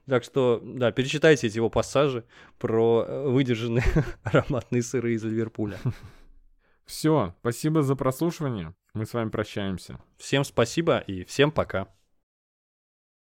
[0.08, 2.26] Так что, да, перечитайте эти его пассажи
[2.58, 3.86] про э, выдержанные
[4.24, 5.80] ароматные сыры из Ливерпуля.
[6.86, 8.74] Все, спасибо за прослушивание.
[8.93, 9.99] Мы с вами прощаемся.
[10.18, 11.88] Всем спасибо и всем пока.